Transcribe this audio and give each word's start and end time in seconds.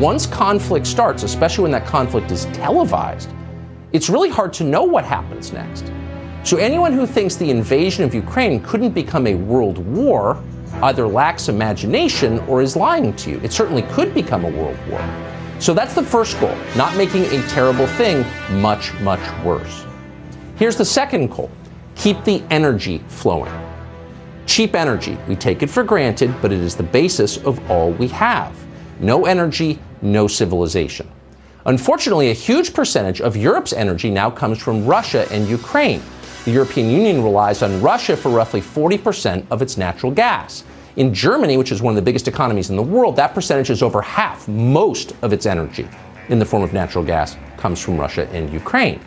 once 0.00 0.26
conflict 0.26 0.86
starts, 0.86 1.24
especially 1.24 1.62
when 1.62 1.70
that 1.72 1.84
conflict 1.84 2.30
is 2.30 2.46
televised, 2.46 3.28
it's 3.92 4.08
really 4.08 4.30
hard 4.30 4.50
to 4.54 4.64
know 4.64 4.82
what 4.82 5.04
happens 5.04 5.52
next. 5.52 5.92
So 6.42 6.56
anyone 6.56 6.94
who 6.94 7.06
thinks 7.06 7.36
the 7.36 7.50
invasion 7.50 8.02
of 8.04 8.14
Ukraine 8.14 8.62
couldn't 8.62 8.92
become 8.92 9.26
a 9.26 9.34
world 9.34 9.76
war 9.76 10.42
either 10.82 11.06
lacks 11.06 11.50
imagination 11.50 12.38
or 12.40 12.62
is 12.62 12.76
lying 12.76 13.14
to 13.16 13.30
you. 13.30 13.40
It 13.42 13.52
certainly 13.52 13.82
could 13.82 14.14
become 14.14 14.46
a 14.46 14.50
world 14.50 14.78
war. 14.88 15.02
So 15.58 15.74
that's 15.74 15.94
the 15.94 16.02
first 16.02 16.40
goal, 16.40 16.56
not 16.74 16.96
making 16.96 17.26
a 17.26 17.46
terrible 17.48 17.86
thing 17.86 18.24
much, 18.62 18.94
much 19.00 19.20
worse. 19.44 19.84
Here's 20.56 20.76
the 20.76 20.84
second 20.84 21.30
goal 21.30 21.50
keep 21.94 22.24
the 22.24 22.42
energy 22.48 23.04
flowing. 23.08 23.52
Cheap 24.46 24.74
energy, 24.74 25.18
we 25.28 25.36
take 25.36 25.62
it 25.62 25.68
for 25.68 25.84
granted, 25.84 26.34
but 26.40 26.50
it 26.50 26.60
is 26.60 26.74
the 26.74 26.82
basis 26.82 27.36
of 27.44 27.70
all 27.70 27.90
we 27.92 28.08
have. 28.08 28.56
No 29.00 29.26
energy, 29.26 29.78
no 30.02 30.26
civilization. 30.26 31.08
Unfortunately, 31.66 32.30
a 32.30 32.34
huge 32.34 32.72
percentage 32.72 33.20
of 33.20 33.36
Europe's 33.36 33.72
energy 33.72 34.10
now 34.10 34.30
comes 34.30 34.58
from 34.58 34.86
Russia 34.86 35.26
and 35.30 35.46
Ukraine. 35.46 36.02
The 36.44 36.52
European 36.52 36.90
Union 36.90 37.22
relies 37.22 37.62
on 37.62 37.82
Russia 37.82 38.16
for 38.16 38.30
roughly 38.30 38.62
40% 38.62 39.44
of 39.50 39.60
its 39.60 39.76
natural 39.76 40.10
gas. 40.10 40.64
In 40.96 41.12
Germany, 41.12 41.56
which 41.58 41.70
is 41.70 41.82
one 41.82 41.92
of 41.92 41.96
the 41.96 42.02
biggest 42.02 42.28
economies 42.28 42.70
in 42.70 42.76
the 42.76 42.82
world, 42.82 43.14
that 43.16 43.34
percentage 43.34 43.68
is 43.68 43.82
over 43.82 44.00
half. 44.00 44.48
Most 44.48 45.14
of 45.22 45.32
its 45.32 45.44
energy 45.44 45.86
in 46.30 46.38
the 46.38 46.46
form 46.46 46.62
of 46.62 46.72
natural 46.72 47.04
gas 47.04 47.36
comes 47.58 47.78
from 47.78 47.98
Russia 47.98 48.26
and 48.30 48.50
Ukraine. 48.52 49.00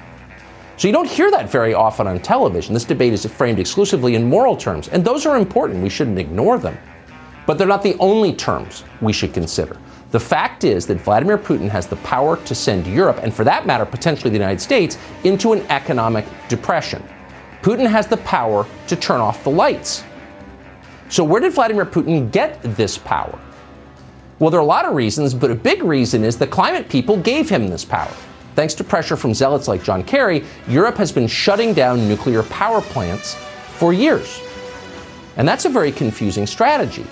So 0.77 0.87
you 0.87 0.93
don't 0.93 1.09
hear 1.09 1.31
that 1.31 1.49
very 1.49 1.73
often 1.73 2.07
on 2.07 2.19
television. 2.19 2.73
This 2.73 2.83
debate 2.83 3.13
is 3.13 3.25
framed 3.25 3.59
exclusively 3.59 4.15
in 4.15 4.29
moral 4.29 4.55
terms, 4.55 4.87
and 4.89 5.03
those 5.03 5.25
are 5.25 5.37
important. 5.37 5.83
We 5.83 5.89
shouldn't 5.89 6.19
ignore 6.19 6.57
them. 6.57 6.77
But 7.45 7.57
they're 7.57 7.67
not 7.67 7.83
the 7.83 7.95
only 7.99 8.33
terms 8.33 8.83
we 9.01 9.13
should 9.13 9.33
consider. 9.33 9.77
The 10.13 10.19
fact 10.19 10.63
is 10.63 10.85
that 10.85 11.01
Vladimir 11.01 11.39
Putin 11.39 11.67
has 11.69 11.87
the 11.87 11.95
power 11.95 12.37
to 12.37 12.53
send 12.53 12.85
Europe, 12.85 13.21
and 13.23 13.33
for 13.33 13.43
that 13.45 13.65
matter, 13.65 13.83
potentially 13.83 14.29
the 14.29 14.37
United 14.37 14.61
States, 14.61 14.95
into 15.23 15.53
an 15.53 15.65
economic 15.71 16.23
depression. 16.49 17.03
Putin 17.63 17.89
has 17.89 18.05
the 18.05 18.17
power 18.17 18.67
to 18.85 18.95
turn 18.95 19.21
off 19.21 19.43
the 19.43 19.49
lights. 19.49 20.03
So, 21.09 21.23
where 21.23 21.41
did 21.41 21.53
Vladimir 21.53 21.87
Putin 21.87 22.31
get 22.31 22.61
this 22.61 22.95
power? 22.95 23.39
Well, 24.37 24.51
there 24.51 24.59
are 24.59 24.63
a 24.63 24.67
lot 24.67 24.85
of 24.85 24.93
reasons, 24.93 25.33
but 25.33 25.49
a 25.49 25.55
big 25.55 25.81
reason 25.81 26.23
is 26.23 26.37
the 26.37 26.45
climate 26.45 26.89
people 26.89 27.17
gave 27.17 27.49
him 27.49 27.67
this 27.67 27.83
power. 27.83 28.13
Thanks 28.53 28.75
to 28.75 28.83
pressure 28.83 29.17
from 29.17 29.33
zealots 29.33 29.67
like 29.67 29.83
John 29.83 30.03
Kerry, 30.03 30.45
Europe 30.67 30.97
has 30.97 31.11
been 31.11 31.25
shutting 31.25 31.73
down 31.73 32.07
nuclear 32.07 32.43
power 32.43 32.81
plants 32.81 33.33
for 33.77 33.93
years. 33.93 34.39
And 35.37 35.47
that's 35.47 35.65
a 35.65 35.69
very 35.69 35.91
confusing 35.91 36.45
strategy. 36.45 37.07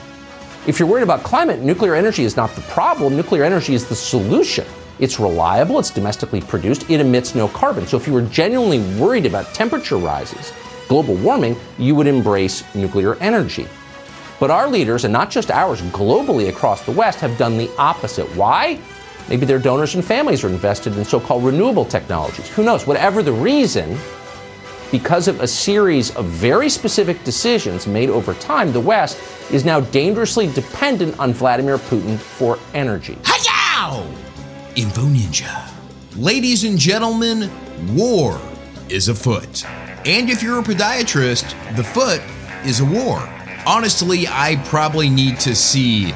If 0.67 0.77
you're 0.77 0.87
worried 0.87 1.01
about 1.01 1.23
climate, 1.23 1.61
nuclear 1.61 1.95
energy 1.95 2.23
is 2.23 2.37
not 2.37 2.53
the 2.53 2.61
problem, 2.61 3.15
nuclear 3.15 3.43
energy 3.43 3.73
is 3.73 3.89
the 3.89 3.95
solution. 3.95 4.63
It's 4.99 5.19
reliable, 5.19 5.79
it's 5.79 5.89
domestically 5.89 6.39
produced, 6.39 6.87
it 6.87 6.99
emits 7.01 7.33
no 7.33 7.47
carbon. 7.47 7.87
So 7.87 7.97
if 7.97 8.05
you 8.05 8.13
were 8.13 8.21
genuinely 8.21 8.77
worried 9.01 9.25
about 9.25 9.55
temperature 9.55 9.97
rises, 9.97 10.53
global 10.87 11.15
warming, 11.15 11.55
you 11.79 11.95
would 11.95 12.05
embrace 12.05 12.63
nuclear 12.75 13.15
energy. 13.15 13.67
But 14.39 14.51
our 14.51 14.69
leaders, 14.69 15.03
and 15.03 15.11
not 15.11 15.31
just 15.31 15.49
ours, 15.49 15.81
globally 15.81 16.49
across 16.49 16.85
the 16.85 16.91
West, 16.91 17.19
have 17.21 17.35
done 17.39 17.57
the 17.57 17.71
opposite. 17.79 18.27
Why? 18.35 18.79
Maybe 19.29 19.47
their 19.47 19.57
donors 19.57 19.95
and 19.95 20.05
families 20.05 20.43
are 20.43 20.49
invested 20.49 20.95
in 20.95 21.03
so 21.03 21.19
called 21.19 21.43
renewable 21.43 21.85
technologies. 21.85 22.49
Who 22.49 22.63
knows? 22.63 22.85
Whatever 22.85 23.23
the 23.23 23.33
reason, 23.33 23.97
because 24.91 25.27
of 25.27 25.39
a 25.39 25.47
series 25.47 26.13
of 26.15 26.25
very 26.25 26.69
specific 26.69 27.23
decisions 27.23 27.87
made 27.87 28.09
over 28.09 28.33
time, 28.35 28.73
the 28.73 28.79
West 28.79 29.17
is 29.51 29.63
now 29.63 29.79
dangerously 29.79 30.47
dependent 30.53 31.17
on 31.19 31.33
Vladimir 31.33 31.77
Putin 31.77 32.17
for 32.17 32.59
energy. 32.73 33.17
Hi-yow! 33.23 34.05
Info 34.75 35.01
Ninja. 35.01 35.71
Ladies 36.17 36.65
and 36.65 36.77
gentlemen, 36.77 37.49
war 37.95 38.39
is 38.89 39.07
afoot. 39.07 39.65
And 40.05 40.29
if 40.29 40.43
you're 40.43 40.59
a 40.59 40.63
podiatrist, 40.63 41.75
the 41.75 41.83
foot 41.83 42.21
is 42.65 42.81
a 42.81 42.85
war. 42.85 43.19
Honestly, 43.65 44.27
I 44.27 44.61
probably 44.65 45.09
need 45.09 45.39
to 45.41 45.55
see 45.55 46.13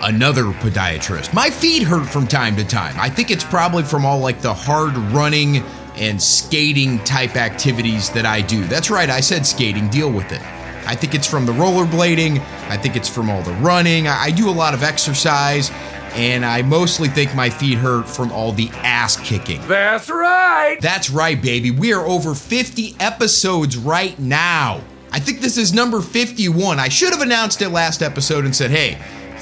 another 0.00 0.44
podiatrist. 0.44 1.34
My 1.34 1.50
feet 1.50 1.82
hurt 1.82 2.06
from 2.08 2.26
time 2.26 2.56
to 2.56 2.64
time. 2.64 2.94
I 2.98 3.10
think 3.10 3.30
it's 3.30 3.44
probably 3.44 3.82
from 3.82 4.06
all 4.06 4.20
like 4.20 4.40
the 4.40 4.54
hard 4.54 4.96
running 5.12 5.64
and 5.98 6.22
skating 6.22 6.98
type 7.04 7.36
activities 7.36 8.10
that 8.10 8.26
I 8.26 8.40
do. 8.40 8.64
That's 8.64 8.90
right, 8.90 9.10
I 9.10 9.20
said 9.20 9.46
skating, 9.46 9.88
deal 9.88 10.10
with 10.10 10.30
it. 10.32 10.42
I 10.86 10.94
think 10.94 11.14
it's 11.14 11.26
from 11.26 11.44
the 11.44 11.52
rollerblading. 11.52 12.40
I 12.68 12.78
think 12.78 12.96
it's 12.96 13.10
from 13.10 13.28
all 13.28 13.42
the 13.42 13.52
running. 13.54 14.08
I, 14.08 14.30
do 14.30 14.48
a 14.48 14.50
lot 14.50 14.72
of 14.72 14.82
exercise 14.82 15.70
and 16.14 16.46
I 16.46 16.62
mostly 16.62 17.08
think 17.08 17.34
my 17.34 17.50
feet 17.50 17.76
hurt 17.76 18.08
from 18.08 18.32
all 18.32 18.52
the 18.52 18.70
ass 18.76 19.18
kicking. 19.18 19.60
That's 19.68 20.08
right. 20.08 20.78
That's 20.80 21.10
right, 21.10 21.40
baby. 21.40 21.70
We 21.70 21.92
are 21.92 22.06
over 22.06 22.34
50 22.34 22.96
episodes 23.00 23.76
right 23.76 24.18
now. 24.18 24.80
I 25.12 25.20
think 25.20 25.40
this 25.40 25.58
is 25.58 25.74
number 25.74 26.00
51. 26.00 26.78
I 26.78 26.88
should 26.88 27.12
have 27.12 27.20
announced 27.20 27.60
it 27.60 27.68
last 27.68 28.02
episode 28.02 28.44
and 28.44 28.56
said, 28.56 28.70
hey, 28.70 28.98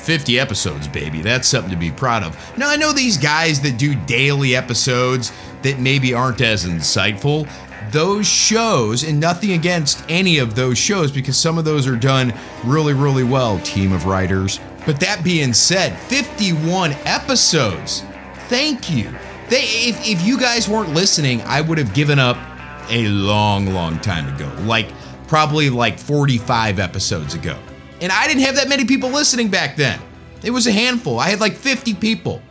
50 0.06 0.39
episodes, 0.39 0.87
baby. 0.87 1.21
That's 1.21 1.49
something 1.49 1.72
to 1.72 1.77
be 1.77 1.91
proud 1.91 2.22
of. 2.22 2.37
Now, 2.56 2.71
I 2.71 2.77
know 2.77 2.93
these 2.93 3.17
guys 3.17 3.61
that 3.62 3.77
do 3.77 3.97
daily 4.06 4.55
episodes 4.55 5.33
that 5.62 5.81
maybe 5.81 6.15
aren't 6.15 6.41
as 6.41 6.65
insightful. 6.65 7.50
Those 7.91 8.25
shows, 8.25 9.03
and 9.03 9.19
nothing 9.19 9.53
against 9.53 10.05
any 10.09 10.39
of 10.39 10.55
those 10.55 10.78
shows 10.78 11.11
because 11.11 11.37
some 11.37 11.59
of 11.59 11.65
those 11.65 11.89
are 11.89 11.97
done 11.97 12.33
really, 12.62 12.95
really 12.95 13.25
well, 13.25 13.59
team 13.61 13.93
of 13.93 14.06
writers. 14.06 14.61
But 14.87 15.00
that 15.00 15.25
being 15.25 15.53
said, 15.53 15.99
51 16.03 16.93
episodes. 17.05 18.05
Thank 18.49 18.89
you. 18.89 19.11
They, 19.49 19.62
if, 19.62 20.09
if 20.09 20.22
you 20.25 20.39
guys 20.39 20.69
weren't 20.69 20.95
listening, 20.95 21.43
I 21.43 21.61
would 21.61 21.78
have 21.78 21.93
given 21.95 22.21
up 22.21 22.37
a 22.91 23.09
long, 23.09 23.66
long 23.66 23.99
time 23.99 24.33
ago. 24.33 24.53
Like, 24.62 24.89
probably 25.27 25.69
like 25.69 25.99
45 25.99 26.78
episodes 26.78 27.34
ago. 27.34 27.59
And 28.01 28.12
I 28.12 28.27
didn't 28.27 28.43
have 28.43 28.57
that 28.57 28.69
many 28.69 28.84
people 28.84 29.11
listening 29.11 29.49
back 29.49 29.77
then. 29.77 30.01
It 30.43 30.51
was 30.51 30.67
a 30.67 30.73
handful. 30.73 31.19
I 31.19 31.29
had 31.29 31.41
like 31.41 31.55
50 31.55 31.95
people 31.95 32.43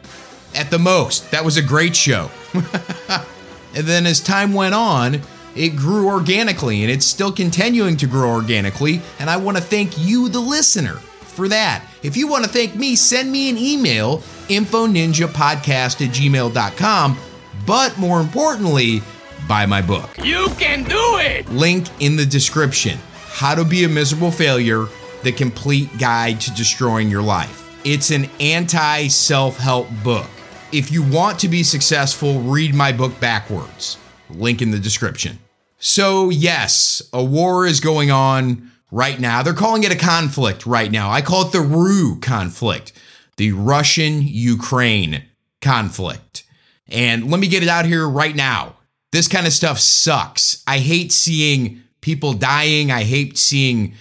at 0.56 0.70
the 0.70 0.80
most. 0.80 1.30
That 1.32 1.46
was 1.46 1.58
a 1.58 1.62
great 1.62 1.96
show. 1.96 2.30
and 2.54 3.86
then 3.86 4.06
as 4.06 4.20
time 4.20 4.54
went 4.54 4.74
on, 4.74 5.22
it 5.56 5.76
grew 5.76 6.08
organically 6.08 6.82
and 6.82 6.92
it's 6.92 7.06
still 7.06 7.32
continuing 7.32 7.98
to 7.98 8.08
grow 8.08 8.32
organically. 8.32 9.02
And 9.20 9.30
I 9.30 9.38
want 9.38 9.58
to 9.58 9.64
thank 9.64 9.98
you, 9.98 10.30
the 10.30 10.40
listener 10.40 10.96
for 11.36 11.48
that. 11.50 11.86
If 12.02 12.18
you 12.18 12.28
want 12.28 12.46
to 12.46 12.50
thank 12.50 12.76
me, 12.76 12.96
send 12.96 13.32
me 13.32 13.50
an 13.50 13.58
email, 13.58 14.20
infoninjapodcast 14.50 16.06
at 16.06 16.14
gmail.com. 16.14 17.18
But 17.66 17.98
more 17.98 18.22
importantly, 18.22 19.02
buy 19.48 19.66
my 19.66 19.82
book. 19.82 20.10
You 20.24 20.48
can 20.58 20.84
do 20.84 21.18
it! 21.18 21.50
Link 21.50 21.88
in 22.00 22.16
the 22.16 22.26
description 22.26 23.00
How 23.28 23.56
to 23.56 23.66
Be 23.66 23.84
a 23.84 23.90
Miserable 23.90 24.32
Failure 24.32 24.88
The 25.26 25.32
Complete 25.32 25.90
Guide 25.98 26.40
to 26.42 26.52
Destroying 26.52 27.10
Your 27.10 27.24
Life. 27.24 27.80
It's 27.84 28.12
an 28.12 28.30
anti 28.40 29.08
self 29.08 29.58
help 29.58 29.88
book. 30.04 30.30
If 30.72 30.92
you 30.92 31.02
want 31.02 31.40
to 31.40 31.48
be 31.48 31.64
successful, 31.64 32.42
read 32.42 32.76
my 32.76 32.92
book 32.92 33.20
backwards. 33.20 33.98
Link 34.30 34.62
in 34.62 34.70
the 34.70 34.78
description. 34.78 35.40
So, 35.80 36.30
yes, 36.30 37.02
a 37.12 37.24
war 37.24 37.66
is 37.66 37.80
going 37.80 38.12
on 38.12 38.70
right 38.92 39.20
now. 39.20 39.42
They're 39.42 39.56
calling 39.56 39.84
it 39.84 39.92
a 39.92 39.98
conflict 39.98 40.68
right 40.68 40.92
now. 40.92 41.10
I 41.10 41.22
call 41.22 41.48
it 41.48 41.52
the 41.52 41.62
RU 41.62 42.20
conflict, 42.20 42.94
the 43.38 43.52
Russian 43.54 44.22
Ukraine 44.22 45.24
conflict. 45.60 46.44
And 46.88 47.32
let 47.32 47.40
me 47.40 47.48
get 47.48 47.64
it 47.64 47.70
out 47.70 47.88
here 47.88 48.08
right 48.08 48.36
now. 48.36 48.76
This 49.12 49.28
kind 49.28 49.48
of 49.48 49.54
stuff 49.54 49.80
sucks. 49.80 50.64
I 50.68 50.78
hate 50.78 51.12
seeing 51.12 51.82
people 52.02 52.34
dying. 52.34 52.92
I 52.92 53.02
hate 53.02 53.40
seeing 53.40 53.96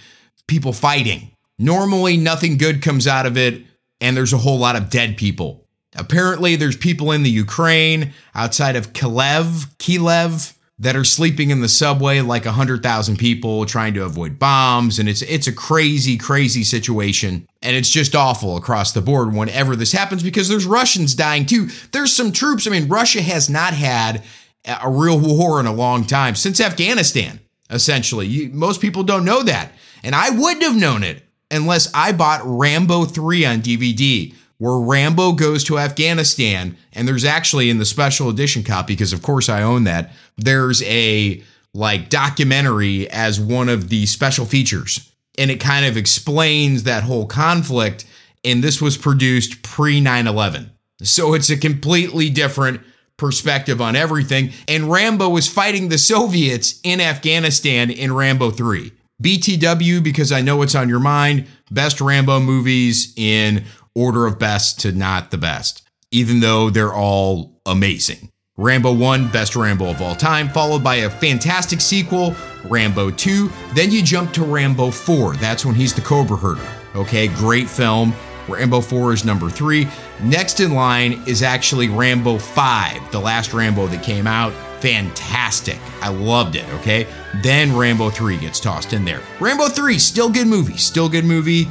people 0.47 0.73
fighting. 0.73 1.31
Normally, 1.57 2.17
nothing 2.17 2.57
good 2.57 2.81
comes 2.81 3.07
out 3.07 3.25
of 3.25 3.37
it, 3.37 3.63
and 4.01 4.15
there's 4.15 4.33
a 4.33 4.37
whole 4.37 4.59
lot 4.59 4.75
of 4.75 4.89
dead 4.89 5.17
people. 5.17 5.65
Apparently, 5.95 6.55
there's 6.55 6.75
people 6.75 7.11
in 7.11 7.23
the 7.23 7.29
Ukraine 7.29 8.13
outside 8.33 8.75
of 8.75 8.93
Kiev, 8.93 9.67
Kiev, 9.77 10.53
that 10.79 10.95
are 10.95 11.05
sleeping 11.05 11.51
in 11.51 11.61
the 11.61 11.69
subway 11.69 12.19
like 12.19 12.43
100,000 12.43 13.17
people 13.17 13.65
trying 13.65 13.93
to 13.93 14.03
avoid 14.03 14.37
bombs 14.37 14.99
and 14.99 15.07
it's 15.07 15.21
it's 15.21 15.47
a 15.47 15.53
crazy 15.53 16.17
crazy 16.17 16.65
situation 16.65 17.47
and 17.61 17.77
it's 17.77 17.89
just 17.89 18.13
awful 18.13 18.57
across 18.57 18.91
the 18.91 19.01
board 19.01 19.33
whenever 19.33 19.77
this 19.77 19.93
happens 19.93 20.21
because 20.21 20.49
there's 20.49 20.65
Russians 20.65 21.15
dying 21.15 21.45
too. 21.45 21.69
There's 21.93 22.13
some 22.13 22.33
troops. 22.33 22.67
I 22.67 22.71
mean, 22.71 22.89
Russia 22.89 23.21
has 23.21 23.49
not 23.49 23.73
had 23.73 24.21
a 24.65 24.89
real 24.89 25.19
war 25.19 25.59
in 25.59 25.65
a 25.65 25.73
long 25.73 26.03
time 26.03 26.35
since 26.35 26.59
Afghanistan, 26.59 27.39
essentially. 27.69 28.27
You, 28.27 28.49
most 28.49 28.81
people 28.81 29.03
don't 29.03 29.25
know 29.25 29.43
that. 29.43 29.71
And 30.05 30.15
I 30.15 30.29
wouldn't 30.29 30.63
have 30.63 30.75
known 30.75 31.03
it 31.03 31.23
unless 31.51 31.91
I 31.93 32.11
bought 32.11 32.41
Rambo 32.45 33.05
3 33.05 33.45
on 33.45 33.61
DVD 33.61 34.33
where 34.57 34.77
Rambo 34.77 35.33
goes 35.33 35.63
to 35.65 35.79
Afghanistan. 35.79 36.77
And 36.93 37.07
there's 37.07 37.25
actually 37.25 37.69
in 37.69 37.77
the 37.77 37.85
special 37.85 38.29
edition 38.29 38.63
copy, 38.63 38.93
because 38.93 39.13
of 39.13 39.21
course 39.21 39.49
I 39.49 39.61
own 39.61 39.83
that, 39.83 40.13
there's 40.37 40.81
a 40.83 41.43
like 41.73 42.09
documentary 42.09 43.09
as 43.09 43.39
one 43.39 43.67
of 43.67 43.89
the 43.89 44.05
special 44.05 44.45
features. 44.45 45.11
And 45.37 45.51
it 45.51 45.59
kind 45.59 45.85
of 45.85 45.97
explains 45.97 46.83
that 46.83 47.03
whole 47.03 47.25
conflict. 47.25 48.05
And 48.45 48.63
this 48.63 48.81
was 48.81 48.97
produced 48.97 49.61
pre 49.61 49.99
9 49.99 50.27
11. 50.27 50.71
So 51.01 51.33
it's 51.33 51.49
a 51.49 51.57
completely 51.57 52.29
different 52.29 52.79
perspective 53.17 53.81
on 53.81 53.95
everything. 53.95 54.51
And 54.67 54.89
Rambo 54.89 55.27
was 55.29 55.47
fighting 55.47 55.89
the 55.89 55.97
Soviets 55.97 56.79
in 56.83 57.01
Afghanistan 57.01 57.89
in 57.89 58.13
Rambo 58.13 58.51
3. 58.51 58.91
BTW, 59.25 60.03
because 60.03 60.31
I 60.31 60.41
know 60.41 60.61
it's 60.61 60.75
on 60.75 60.87
your 60.87 60.99
mind, 60.99 61.47
best 61.71 61.99
Rambo 61.99 62.39
movies 62.39 63.11
in 63.17 63.63
order 63.95 64.27
of 64.27 64.37
best 64.37 64.79
to 64.81 64.91
not 64.91 65.31
the 65.31 65.37
best, 65.39 65.81
even 66.11 66.41
though 66.41 66.69
they're 66.69 66.93
all 66.93 67.59
amazing. 67.65 68.29
Rambo 68.55 68.93
1, 68.93 69.29
best 69.29 69.55
Rambo 69.55 69.89
of 69.89 69.99
all 69.99 70.15
time, 70.15 70.47
followed 70.47 70.83
by 70.83 70.97
a 70.97 71.09
fantastic 71.09 71.81
sequel, 71.81 72.35
Rambo 72.65 73.09
2. 73.09 73.49
Then 73.73 73.91
you 73.91 74.03
jump 74.03 74.31
to 74.33 74.43
Rambo 74.43 74.91
4. 74.91 75.37
That's 75.37 75.65
when 75.65 75.73
he's 75.73 75.95
the 75.95 76.01
Cobra 76.01 76.37
Herder. 76.37 76.67
Okay, 76.95 77.27
great 77.27 77.67
film. 77.67 78.13
Rambo 78.47 78.79
4 78.79 79.13
is 79.13 79.25
number 79.25 79.49
3. 79.49 79.87
Next 80.21 80.59
in 80.59 80.75
line 80.75 81.23
is 81.25 81.41
actually 81.41 81.89
Rambo 81.89 82.37
5, 82.37 83.11
the 83.11 83.19
last 83.19 83.53
Rambo 83.55 83.87
that 83.87 84.03
came 84.03 84.27
out. 84.27 84.53
Fantastic. 84.79 85.79
I 86.01 86.09
loved 86.09 86.55
it, 86.55 86.67
okay? 86.75 87.07
Then 87.41 87.75
Rambo 87.75 88.09
3 88.09 88.37
gets 88.37 88.59
tossed 88.59 88.93
in 88.93 89.05
there. 89.05 89.21
Rambo 89.39 89.67
3, 89.67 89.97
still 89.97 90.29
good 90.29 90.47
movie, 90.47 90.77
still 90.77 91.09
good 91.09 91.25
movie, 91.25 91.67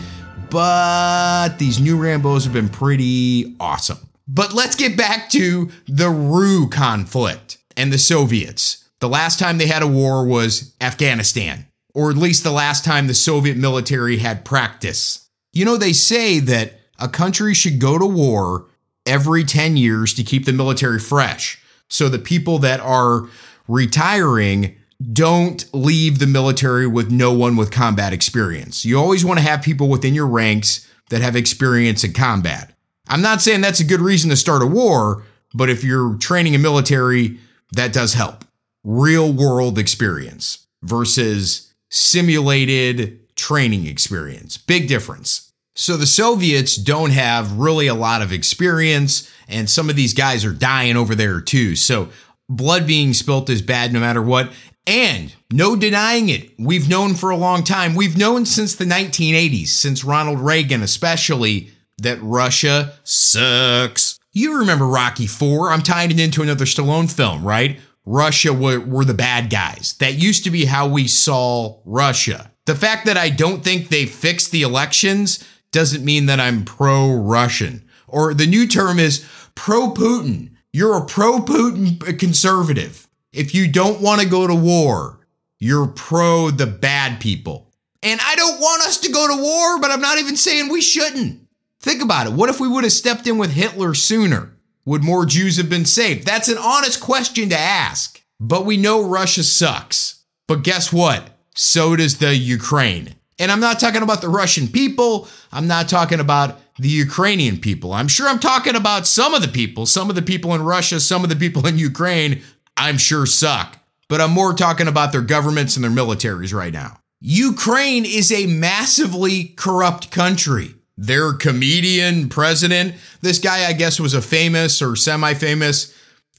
but 0.50 1.58
these 1.58 1.80
new 1.80 1.96
Rambos 1.96 2.44
have 2.44 2.52
been 2.52 2.68
pretty 2.68 3.56
awesome. 3.60 3.98
But 4.26 4.54
let's 4.54 4.76
get 4.76 4.96
back 4.96 5.28
to 5.30 5.70
the 5.86 6.08
Rue 6.08 6.68
conflict 6.68 7.58
and 7.76 7.92
the 7.92 7.98
Soviets. 7.98 8.88
The 9.00 9.08
last 9.08 9.38
time 9.38 9.58
they 9.58 9.66
had 9.66 9.82
a 9.82 9.86
war 9.86 10.26
was 10.26 10.74
Afghanistan, 10.80 11.66
or 11.94 12.10
at 12.10 12.16
least 12.16 12.42
the 12.42 12.50
last 12.50 12.84
time 12.84 13.06
the 13.06 13.14
Soviet 13.14 13.56
military 13.56 14.18
had 14.18 14.44
practice. 14.44 15.28
You 15.52 15.64
know, 15.64 15.76
they 15.76 15.92
say 15.92 16.40
that 16.40 16.80
a 16.98 17.08
country 17.08 17.54
should 17.54 17.80
go 17.80 17.98
to 17.98 18.06
war 18.06 18.66
every 19.04 19.44
10 19.44 19.76
years 19.76 20.14
to 20.14 20.22
keep 20.22 20.46
the 20.46 20.52
military 20.52 20.98
fresh. 20.98 21.60
So 21.88 22.08
the 22.08 22.18
people 22.18 22.58
that 22.60 22.80
are 22.80 23.28
retiring 23.68 24.76
don't 25.12 25.64
leave 25.74 26.18
the 26.18 26.26
military 26.26 26.86
with 26.86 27.10
no 27.10 27.32
one 27.32 27.56
with 27.56 27.70
combat 27.70 28.12
experience. 28.12 28.84
You 28.84 28.98
always 28.98 29.24
want 29.24 29.38
to 29.38 29.44
have 29.44 29.62
people 29.62 29.88
within 29.88 30.14
your 30.14 30.26
ranks 30.26 30.88
that 31.10 31.20
have 31.20 31.36
experience 31.36 32.04
in 32.04 32.12
combat. 32.12 32.72
I'm 33.08 33.22
not 33.22 33.42
saying 33.42 33.60
that's 33.60 33.80
a 33.80 33.84
good 33.84 34.00
reason 34.00 34.30
to 34.30 34.36
start 34.36 34.62
a 34.62 34.66
war, 34.66 35.24
but 35.52 35.68
if 35.68 35.84
you're 35.84 36.16
training 36.16 36.54
a 36.54 36.58
military, 36.58 37.38
that 37.72 37.92
does 37.92 38.14
help. 38.14 38.44
Real 38.82 39.32
world 39.32 39.78
experience 39.78 40.66
versus 40.82 41.72
simulated 41.90 43.34
training 43.36 43.86
experience. 43.86 44.56
Big 44.56 44.88
difference. 44.88 45.52
So 45.76 45.96
the 45.96 46.06
Soviets 46.06 46.76
don't 46.76 47.10
have 47.10 47.58
really 47.58 47.88
a 47.88 47.94
lot 47.94 48.22
of 48.22 48.32
experience, 48.32 49.30
and 49.48 49.68
some 49.68 49.90
of 49.90 49.96
these 49.96 50.14
guys 50.14 50.44
are 50.44 50.52
dying 50.52 50.96
over 50.96 51.16
there 51.16 51.40
too. 51.40 51.74
So 51.74 52.10
blood 52.48 52.86
being 52.86 53.12
spilt 53.12 53.50
is 53.50 53.60
bad 53.60 53.92
no 53.92 54.00
matter 54.00 54.22
what. 54.22 54.52
And 54.86 55.34
no 55.50 55.74
denying 55.74 56.28
it, 56.28 56.50
we've 56.58 56.88
known 56.88 57.14
for 57.14 57.30
a 57.30 57.36
long 57.36 57.64
time, 57.64 57.94
we've 57.94 58.18
known 58.18 58.46
since 58.46 58.74
the 58.74 58.84
1980s, 58.84 59.68
since 59.68 60.04
Ronald 60.04 60.40
Reagan 60.40 60.82
especially, 60.82 61.70
that 61.98 62.18
Russia 62.22 62.92
sucks. 63.02 64.18
You 64.32 64.58
remember 64.58 64.86
Rocky 64.86 65.26
4? 65.26 65.70
I'm 65.70 65.82
tying 65.82 66.10
it 66.10 66.20
into 66.20 66.42
another 66.42 66.66
Stallone 66.66 67.10
film, 67.10 67.44
right? 67.44 67.80
Russia 68.04 68.52
were, 68.52 68.80
were 68.80 69.04
the 69.04 69.14
bad 69.14 69.48
guys. 69.48 69.94
That 70.00 70.14
used 70.14 70.44
to 70.44 70.50
be 70.50 70.66
how 70.66 70.86
we 70.86 71.08
saw 71.08 71.80
Russia. 71.84 72.50
The 72.66 72.74
fact 72.74 73.06
that 73.06 73.16
I 73.16 73.30
don't 73.30 73.64
think 73.64 73.88
they 73.88 74.06
fixed 74.06 74.50
the 74.50 74.62
elections 74.62 75.42
doesn't 75.74 76.04
mean 76.04 76.26
that 76.26 76.40
I'm 76.40 76.64
pro 76.64 77.12
Russian. 77.12 77.84
Or 78.08 78.32
the 78.32 78.46
new 78.46 78.66
term 78.66 78.98
is 78.98 79.26
pro 79.54 79.92
Putin. 79.92 80.52
You're 80.72 80.96
a 80.96 81.04
pro 81.04 81.40
Putin 81.40 82.18
conservative. 82.18 83.06
If 83.32 83.54
you 83.54 83.68
don't 83.68 84.00
want 84.00 84.22
to 84.22 84.28
go 84.28 84.46
to 84.46 84.54
war, 84.54 85.20
you're 85.58 85.88
pro 85.88 86.50
the 86.50 86.66
bad 86.66 87.20
people. 87.20 87.72
And 88.02 88.20
I 88.22 88.34
don't 88.36 88.60
want 88.60 88.82
us 88.82 88.98
to 88.98 89.12
go 89.12 89.26
to 89.28 89.42
war, 89.42 89.80
but 89.80 89.90
I'm 89.90 90.00
not 90.00 90.18
even 90.18 90.36
saying 90.36 90.68
we 90.68 90.80
shouldn't. 90.80 91.40
Think 91.80 92.02
about 92.02 92.26
it. 92.26 92.32
What 92.32 92.50
if 92.50 92.60
we 92.60 92.68
would 92.68 92.84
have 92.84 92.92
stepped 92.92 93.26
in 93.26 93.36
with 93.36 93.52
Hitler 93.52 93.94
sooner? 93.94 94.56
Would 94.86 95.02
more 95.02 95.26
Jews 95.26 95.56
have 95.56 95.68
been 95.68 95.86
saved? 95.86 96.26
That's 96.26 96.48
an 96.48 96.58
honest 96.58 97.00
question 97.00 97.48
to 97.48 97.58
ask. 97.58 98.22
But 98.38 98.64
we 98.64 98.76
know 98.76 99.08
Russia 99.08 99.42
sucks. 99.42 100.24
But 100.46 100.62
guess 100.62 100.92
what? 100.92 101.30
So 101.56 101.96
does 101.96 102.18
the 102.18 102.36
Ukraine. 102.36 103.14
And 103.38 103.50
I'm 103.50 103.60
not 103.60 103.80
talking 103.80 104.02
about 104.02 104.20
the 104.20 104.28
Russian 104.28 104.68
people. 104.68 105.28
I'm 105.52 105.66
not 105.66 105.88
talking 105.88 106.20
about 106.20 106.60
the 106.78 106.88
Ukrainian 106.88 107.58
people. 107.58 107.92
I'm 107.92 108.08
sure 108.08 108.28
I'm 108.28 108.38
talking 108.38 108.76
about 108.76 109.06
some 109.06 109.34
of 109.34 109.42
the 109.42 109.48
people. 109.48 109.86
Some 109.86 110.08
of 110.08 110.16
the 110.16 110.22
people 110.22 110.54
in 110.54 110.62
Russia, 110.62 111.00
some 111.00 111.24
of 111.24 111.30
the 111.30 111.36
people 111.36 111.66
in 111.66 111.78
Ukraine, 111.78 112.42
I'm 112.76 112.98
sure 112.98 113.26
suck. 113.26 113.78
But 114.08 114.20
I'm 114.20 114.32
more 114.32 114.52
talking 114.52 114.88
about 114.88 115.12
their 115.12 115.22
governments 115.22 115.76
and 115.76 115.84
their 115.84 115.90
militaries 115.90 116.54
right 116.54 116.72
now. 116.72 116.98
Ukraine 117.20 118.04
is 118.04 118.30
a 118.30 118.46
massively 118.46 119.44
corrupt 119.56 120.10
country. 120.10 120.74
Their 120.96 121.32
comedian 121.32 122.28
president, 122.28 122.94
this 123.20 123.38
guy, 123.38 123.66
I 123.66 123.72
guess, 123.72 123.98
was 123.98 124.14
a 124.14 124.22
famous 124.22 124.80
or 124.80 124.94
semi 124.94 125.34
famous 125.34 125.92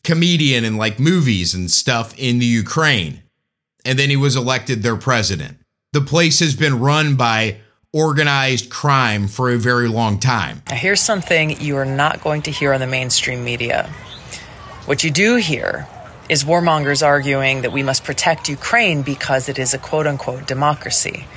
comedian 0.03 0.63
in 0.63 0.77
like 0.77 0.99
movies 0.99 1.53
and 1.53 1.69
stuff 1.69 2.17
in 2.17 2.39
the 2.39 2.45
Ukraine. 2.45 3.23
And 3.83 3.99
then 3.99 4.09
he 4.09 4.15
was 4.15 4.35
elected 4.35 4.83
their 4.83 4.95
president. 4.95 5.57
The 5.95 6.01
place 6.01 6.41
has 6.41 6.57
been 6.57 6.81
run 6.81 7.15
by 7.15 7.61
organized 7.93 8.69
crime 8.69 9.29
for 9.29 9.49
a 9.49 9.57
very 9.57 9.87
long 9.87 10.19
time. 10.19 10.61
Now, 10.67 10.75
here's 10.75 10.99
something 10.99 11.61
you 11.61 11.77
are 11.77 11.85
not 11.85 12.21
going 12.21 12.41
to 12.41 12.51
hear 12.51 12.73
on 12.73 12.81
the 12.81 12.85
mainstream 12.85 13.45
media. 13.45 13.89
What 14.87 15.05
you 15.05 15.09
do 15.09 15.37
hear 15.37 15.87
is 16.27 16.43
warmongers 16.43 17.01
arguing 17.01 17.61
that 17.61 17.71
we 17.71 17.81
must 17.81 18.03
protect 18.03 18.49
Ukraine 18.49 19.03
because 19.03 19.47
it 19.47 19.57
is 19.57 19.73
a 19.73 19.77
quote 19.77 20.05
unquote 20.05 20.45
democracy. 20.45 21.27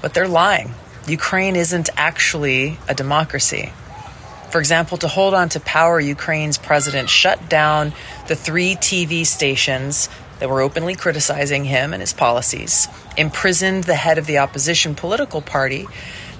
But 0.00 0.14
they're 0.14 0.26
lying. 0.26 0.74
Ukraine 1.06 1.54
isn't 1.54 1.88
actually 1.96 2.78
a 2.88 2.94
democracy. 2.96 3.72
For 4.50 4.58
example, 4.58 4.98
to 4.98 5.06
hold 5.06 5.32
on 5.32 5.48
to 5.50 5.60
power, 5.60 6.00
Ukraine's 6.00 6.58
president 6.58 7.08
shut 7.08 7.48
down 7.48 7.92
the 8.26 8.34
three 8.34 8.74
TV 8.74 9.24
stations 9.24 10.08
that 10.42 10.48
were 10.48 10.60
openly 10.60 10.96
criticizing 10.96 11.64
him 11.64 11.92
and 11.92 12.00
his 12.00 12.12
policies, 12.12 12.88
imprisoned 13.16 13.84
the 13.84 13.94
head 13.94 14.18
of 14.18 14.26
the 14.26 14.38
opposition 14.38 14.92
political 14.92 15.40
party 15.40 15.86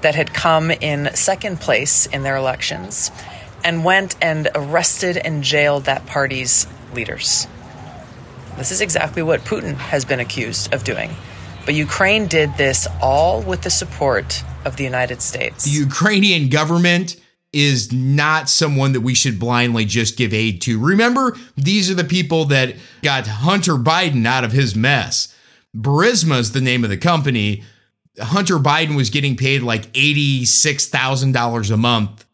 that 0.01 0.17
had 0.17 0.35
come 0.35 0.73
in 0.73 1.09
second 1.15 1.61
place 1.61 2.07
in 2.07 2.25
their 2.25 2.35
elections, 2.35 3.13
and 3.63 3.85
went 3.85 4.17
and 4.21 4.49
arrested 4.57 5.17
and 5.17 5.45
jailed 5.45 5.85
that 5.85 6.05
party's 6.05 6.67
leaders. 6.93 7.47
This 8.57 8.73
is 8.73 8.81
exactly 8.81 9.23
what 9.23 9.43
Putin 9.43 9.77
has 9.77 10.05
been 10.05 10.19
accused 10.19 10.75
of 10.75 10.83
doing. 10.83 11.13
But 11.65 11.75
Ukraine 11.75 12.27
did 12.27 12.57
this 12.57 12.89
all 13.01 13.41
with 13.41 13.63
the 13.63 13.71
support 13.71 14.43
of 14.65 14.79
the 14.79 14.83
United 14.83 15.23
States. 15.23 15.63
The 15.63 15.71
Ukrainian 15.71 16.49
government 16.49 17.22
is 17.53 17.93
not 17.93 18.49
someone 18.49 18.93
that 18.93 19.01
we 19.03 19.15
should 19.15 19.39
blindly 19.39 19.85
just 19.85 20.17
give 20.17 20.33
aid 20.33 20.63
to. 20.63 20.81
Remember, 20.81 21.37
these 21.57 21.91
are 21.91 21.95
the 21.95 22.05
people 22.05 22.47
that 22.47 22.77
got 23.03 23.27
Hunter 23.27 23.75
Biden 23.75 24.27
out 24.27 24.45
of 24.45 24.53
his 24.53 24.75
mess. 24.75 25.35
Burisma 25.77 26.39
is 26.39 26.53
the 26.53 26.61
name 26.61 26.85
of 26.85 26.91
the 26.91 26.97
company. 26.97 27.63
Hunter 28.21 28.59
Biden 28.59 28.97
was 28.97 29.11
getting 29.11 29.37
paid 29.37 29.63
like 29.63 29.93
$86,000 29.93 31.71
a 31.71 31.77
month 31.77 32.25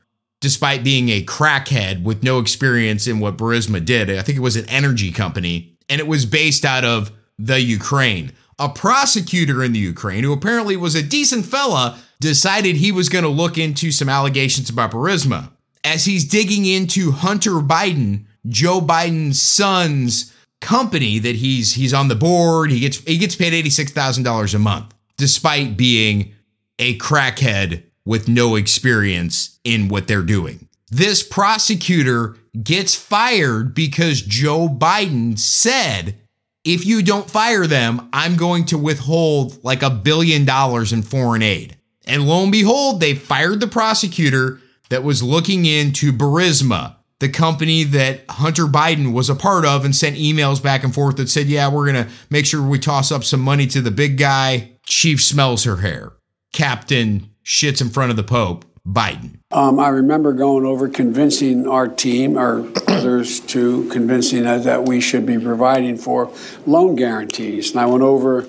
despite 0.40 0.84
being 0.84 1.08
a 1.08 1.24
crackhead 1.24 2.04
with 2.04 2.22
no 2.22 2.38
experience 2.38 3.06
in 3.06 3.18
what 3.18 3.36
Burisma 3.36 3.84
did. 3.84 4.10
I 4.10 4.22
think 4.22 4.38
it 4.38 4.42
was 4.42 4.56
an 4.56 4.68
energy 4.68 5.10
company 5.10 5.76
and 5.88 6.00
it 6.00 6.06
was 6.06 6.26
based 6.26 6.64
out 6.64 6.84
of 6.84 7.10
the 7.38 7.60
Ukraine. 7.60 8.32
A 8.58 8.68
prosecutor 8.68 9.62
in 9.62 9.72
the 9.72 9.78
Ukraine, 9.78 10.24
who 10.24 10.32
apparently 10.32 10.76
was 10.76 10.94
a 10.94 11.02
decent 11.02 11.46
fella, 11.46 11.98
decided 12.20 12.76
he 12.76 12.92
was 12.92 13.08
going 13.08 13.24
to 13.24 13.30
look 13.30 13.58
into 13.58 13.92
some 13.92 14.08
allegations 14.08 14.70
about 14.70 14.92
Burisma. 14.92 15.50
As 15.84 16.04
he's 16.04 16.24
digging 16.24 16.66
into 16.66 17.12
Hunter 17.12 17.52
Biden, 17.52 18.24
Joe 18.46 18.80
Biden's 18.80 19.40
son's 19.40 20.34
company 20.60 21.18
that 21.20 21.36
he's 21.36 21.74
he's 21.74 21.94
on 21.94 22.08
the 22.08 22.14
board, 22.14 22.70
he 22.70 22.80
gets 22.80 22.98
he 22.98 23.18
gets 23.18 23.36
paid 23.36 23.52
$86,000 23.64 24.54
a 24.54 24.58
month 24.58 24.94
despite 25.16 25.76
being 25.76 26.32
a 26.78 26.96
crackhead 26.98 27.82
with 28.04 28.28
no 28.28 28.54
experience 28.54 29.58
in 29.64 29.88
what 29.88 30.06
they're 30.06 30.22
doing. 30.22 30.68
This 30.90 31.22
prosecutor 31.22 32.36
gets 32.62 32.94
fired 32.94 33.74
because 33.74 34.22
Joe 34.22 34.68
Biden 34.68 35.38
said 35.38 36.16
if 36.64 36.84
you 36.84 37.02
don't 37.02 37.30
fire 37.30 37.66
them, 37.66 38.08
I'm 38.12 38.36
going 38.36 38.66
to 38.66 38.78
withhold 38.78 39.62
like 39.64 39.82
a 39.82 39.90
billion 39.90 40.44
dollars 40.44 40.92
in 40.92 41.02
foreign 41.02 41.42
aid. 41.42 41.77
And 42.08 42.26
lo 42.26 42.42
and 42.42 42.52
behold, 42.52 43.00
they 43.00 43.14
fired 43.14 43.60
the 43.60 43.66
prosecutor 43.66 44.60
that 44.88 45.04
was 45.04 45.22
looking 45.22 45.66
into 45.66 46.12
Burisma, 46.12 46.96
the 47.18 47.28
company 47.28 47.84
that 47.84 48.22
Hunter 48.30 48.64
Biden 48.64 49.12
was 49.12 49.28
a 49.28 49.34
part 49.34 49.64
of, 49.64 49.84
and 49.84 49.94
sent 49.94 50.16
emails 50.16 50.62
back 50.62 50.82
and 50.84 50.94
forth 50.94 51.16
that 51.16 51.28
said, 51.28 51.46
Yeah, 51.46 51.68
we're 51.68 51.92
going 51.92 52.06
to 52.06 52.12
make 52.30 52.46
sure 52.46 52.62
we 52.62 52.78
toss 52.78 53.12
up 53.12 53.24
some 53.24 53.40
money 53.40 53.66
to 53.68 53.80
the 53.80 53.90
big 53.90 54.18
guy. 54.18 54.72
Chief 54.84 55.22
smells 55.22 55.64
her 55.64 55.76
hair. 55.76 56.12
Captain 56.52 57.30
shits 57.44 57.80
in 57.80 57.90
front 57.90 58.10
of 58.10 58.16
the 58.16 58.22
Pope. 58.24 58.64
Biden. 58.86 59.40
Um, 59.50 59.78
I 59.78 59.88
remember 59.88 60.32
going 60.32 60.64
over 60.64 60.88
convincing 60.88 61.68
our 61.68 61.88
team, 61.88 62.38
or 62.38 62.66
others 62.88 63.40
too, 63.40 63.86
convincing 63.90 64.46
us 64.46 64.64
that 64.64 64.84
we 64.86 65.02
should 65.02 65.26
be 65.26 65.38
providing 65.38 65.98
for 65.98 66.32
loan 66.64 66.96
guarantees. 66.96 67.72
And 67.72 67.80
I 67.80 67.84
went 67.84 68.02
over 68.02 68.48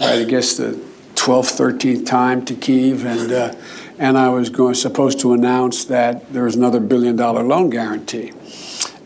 I 0.00 0.24
guess, 0.24 0.56
the 0.56 0.80
12th, 1.28 1.76
13th 1.78 2.06
time 2.06 2.42
to 2.42 2.54
Kiev, 2.54 3.04
and 3.04 3.30
uh, 3.30 3.54
and 3.98 4.16
I 4.16 4.30
was 4.30 4.48
going 4.48 4.72
supposed 4.72 5.20
to 5.20 5.34
announce 5.34 5.84
that 5.84 6.32
there 6.32 6.44
was 6.44 6.56
another 6.56 6.80
billion 6.80 7.16
dollar 7.16 7.42
loan 7.42 7.68
guarantee. 7.68 8.32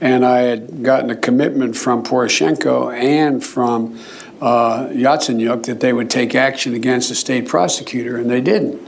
And 0.01 0.25
I 0.25 0.43
had 0.43 0.85
gotten 0.85 1.11
a 1.11 1.17
commitment 1.17 1.77
from 1.77 2.05
Poroshenko 2.05 2.97
and 2.97 3.45
from 3.45 3.99
uh, 4.41 4.87
Yatsenyuk 4.91 5.65
that 5.65 5.81
they 5.81 5.93
would 5.93 6.11
take 6.11 6.37
action 6.37 6.75
against 6.75 7.09
the 7.09 7.17
state 7.17 7.49
prosecutor, 7.49 8.17
and 8.19 8.31
they 8.31 8.41
didn't. 8.41 8.81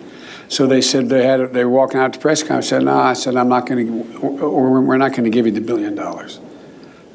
So 0.49 0.69
they 0.69 0.81
said 0.81 1.09
they 1.09 1.27
had 1.27 1.53
they 1.53 1.65
were 1.65 1.73
walking 1.73 1.99
out 1.99 2.13
to 2.13 2.21
press 2.21 2.41
conference. 2.45 2.67
I 2.67 2.71
said, 2.71 2.85
"No," 2.85 2.97
I 2.97 3.15
said, 3.15 3.35
"I'm 3.35 3.49
not 3.49 3.67
going 3.67 3.89
to, 4.13 4.29
we're 4.49 4.97
not 4.97 5.11
going 5.11 5.25
to 5.25 5.31
give 5.31 5.45
you 5.45 5.53
the 5.53 5.61
billion 5.61 5.97
dollars." 5.97 6.39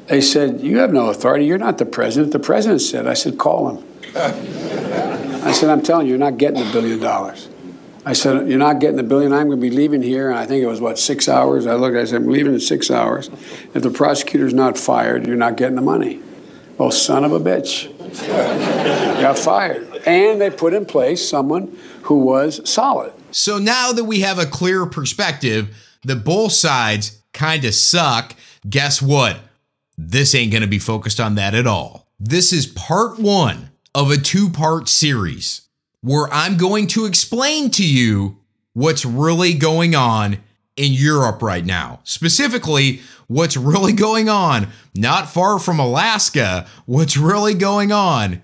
They 0.08 0.20
said, 0.20 0.60
"You 0.60 0.80
have 0.80 0.92
no 0.92 1.08
authority. 1.08 1.46
You're 1.46 1.56
not 1.56 1.78
the 1.78 1.86
president." 1.86 2.34
The 2.34 2.40
president 2.40 2.82
said, 2.82 3.06
"I 3.06 3.14
said, 3.14 3.38
call 3.38 3.70
him." 3.70 5.06
I 5.42 5.52
said, 5.52 5.70
"I'm 5.70 5.82
telling 5.82 6.06
you, 6.06 6.10
you're 6.10 6.18
not 6.18 6.38
getting 6.38 6.64
the 6.64 6.72
billion 6.72 7.00
dollars." 7.00 7.48
I 8.04 8.14
said, 8.14 8.48
You're 8.48 8.58
not 8.58 8.80
getting 8.80 8.96
the 8.96 9.02
billion. 9.02 9.32
I'm 9.32 9.48
going 9.48 9.60
to 9.60 9.62
be 9.62 9.70
leaving 9.70 10.02
here. 10.02 10.30
And 10.30 10.38
I 10.38 10.46
think 10.46 10.62
it 10.62 10.66
was, 10.66 10.80
what, 10.80 10.98
six 10.98 11.28
hours? 11.28 11.66
I 11.66 11.74
looked, 11.74 11.96
I 11.96 12.04
said, 12.04 12.22
I'm 12.22 12.28
leaving 12.28 12.54
in 12.54 12.60
six 12.60 12.90
hours. 12.90 13.28
If 13.74 13.82
the 13.82 13.90
prosecutor's 13.90 14.54
not 14.54 14.78
fired, 14.78 15.26
you're 15.26 15.36
not 15.36 15.56
getting 15.56 15.76
the 15.76 15.82
money. 15.82 16.20
Well, 16.78 16.90
son 16.90 17.24
of 17.24 17.32
a 17.32 17.40
bitch. 17.40 17.90
got 19.20 19.38
fired. 19.38 19.86
And 20.06 20.40
they 20.40 20.48
put 20.50 20.72
in 20.72 20.86
place 20.86 21.28
someone 21.28 21.76
who 22.04 22.20
was 22.20 22.68
solid. 22.68 23.12
So 23.32 23.58
now 23.58 23.92
that 23.92 24.04
we 24.04 24.20
have 24.20 24.38
a 24.38 24.46
clear 24.46 24.86
perspective 24.86 25.76
that 26.04 26.24
both 26.24 26.52
sides 26.52 27.20
kind 27.34 27.64
of 27.66 27.74
suck, 27.74 28.34
guess 28.68 29.02
what? 29.02 29.38
This 29.98 30.34
ain't 30.34 30.50
going 30.50 30.62
to 30.62 30.68
be 30.68 30.78
focused 30.78 31.20
on 31.20 31.34
that 31.34 31.54
at 31.54 31.66
all. 31.66 32.08
This 32.18 32.52
is 32.52 32.66
part 32.66 33.18
one 33.18 33.69
of 33.94 34.10
a 34.10 34.16
two 34.16 34.48
part 34.48 34.88
series 34.88 35.62
where 36.00 36.28
I'm 36.32 36.56
going 36.56 36.86
to 36.88 37.06
explain 37.06 37.70
to 37.72 37.86
you 37.86 38.38
what's 38.72 39.04
really 39.04 39.54
going 39.54 39.94
on 39.94 40.38
in 40.76 40.92
Europe 40.92 41.42
right 41.42 41.64
now. 41.64 42.00
Specifically, 42.04 43.00
what's 43.26 43.56
really 43.56 43.92
going 43.92 44.28
on 44.28 44.68
not 44.94 45.28
far 45.28 45.58
from 45.58 45.78
Alaska, 45.78 46.66
what's 46.86 47.16
really 47.16 47.54
going 47.54 47.92
on 47.92 48.42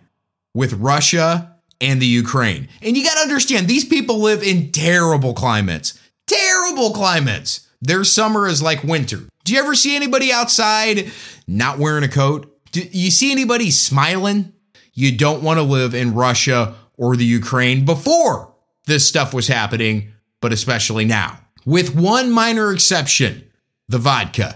with 0.55 0.75
Russia 0.75 1.57
and 1.81 2.01
the 2.01 2.07
Ukraine. 2.07 2.69
And 2.83 2.97
you 2.97 3.05
got 3.05 3.15
to 3.15 3.21
understand, 3.21 3.69
these 3.69 3.85
people 3.85 4.19
live 4.19 4.43
in 4.43 4.73
terrible 4.73 5.35
climates. 5.35 5.99
Terrible 6.27 6.91
climates. 6.91 7.69
Their 7.81 8.05
summer 8.05 8.47
is 8.47 8.63
like 8.63 8.83
winter. 8.83 9.21
Do 9.45 9.53
you 9.53 9.61
ever 9.61 9.75
see 9.75 9.95
anybody 9.95 10.33
outside 10.33 11.11
not 11.47 11.79
wearing 11.79 12.05
a 12.05 12.09
coat? 12.09 12.53
Do 12.73 12.83
you 12.91 13.11
see 13.11 13.31
anybody 13.31 13.71
smiling? 13.71 14.53
You 14.97 15.17
don't 15.17 15.43
want 15.43 15.59
to 15.59 15.63
live 15.63 15.95
in 15.95 16.15
Russia 16.15 16.75
or 16.97 17.17
the 17.17 17.25
Ukraine 17.25 17.85
before 17.85 18.53
this 18.87 19.07
stuff 19.07 19.35
was 19.35 19.47
happening, 19.47 20.13
but 20.41 20.53
especially 20.55 21.05
now. 21.05 21.39
With 21.67 21.95
one 21.95 22.31
minor 22.31 22.73
exception 22.73 23.45
the 23.89 23.99
vodka. 23.99 24.55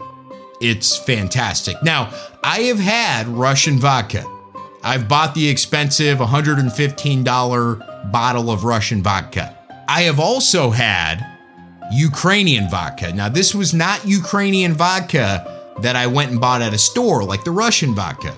It's 0.61 0.97
fantastic. 0.97 1.81
Now, 1.83 2.13
I 2.43 2.63
have 2.63 2.81
had 2.81 3.29
Russian 3.29 3.79
vodka. 3.79 4.25
I've 4.83 5.09
bought 5.09 5.35
the 5.35 5.49
expensive 5.49 6.19
$115 6.19 8.11
bottle 8.11 8.51
of 8.51 8.65
Russian 8.65 9.03
vodka. 9.03 9.57
I 9.89 10.03
have 10.03 10.19
also 10.19 10.71
had 10.71 11.25
Ukrainian 11.93 12.69
vodka. 12.69 13.13
Now, 13.13 13.29
this 13.29 13.55
was 13.55 13.73
not 13.73 14.07
Ukrainian 14.07 14.73
vodka 14.75 15.75
that 15.81 15.97
I 15.97 16.07
went 16.07 16.33
and 16.33 16.41
bought 16.41 16.63
at 16.63 16.75
a 16.75 16.79
store 16.79 17.25
like 17.25 17.45
the 17.45 17.51
Russian 17.53 17.95
vodka. 17.95 18.35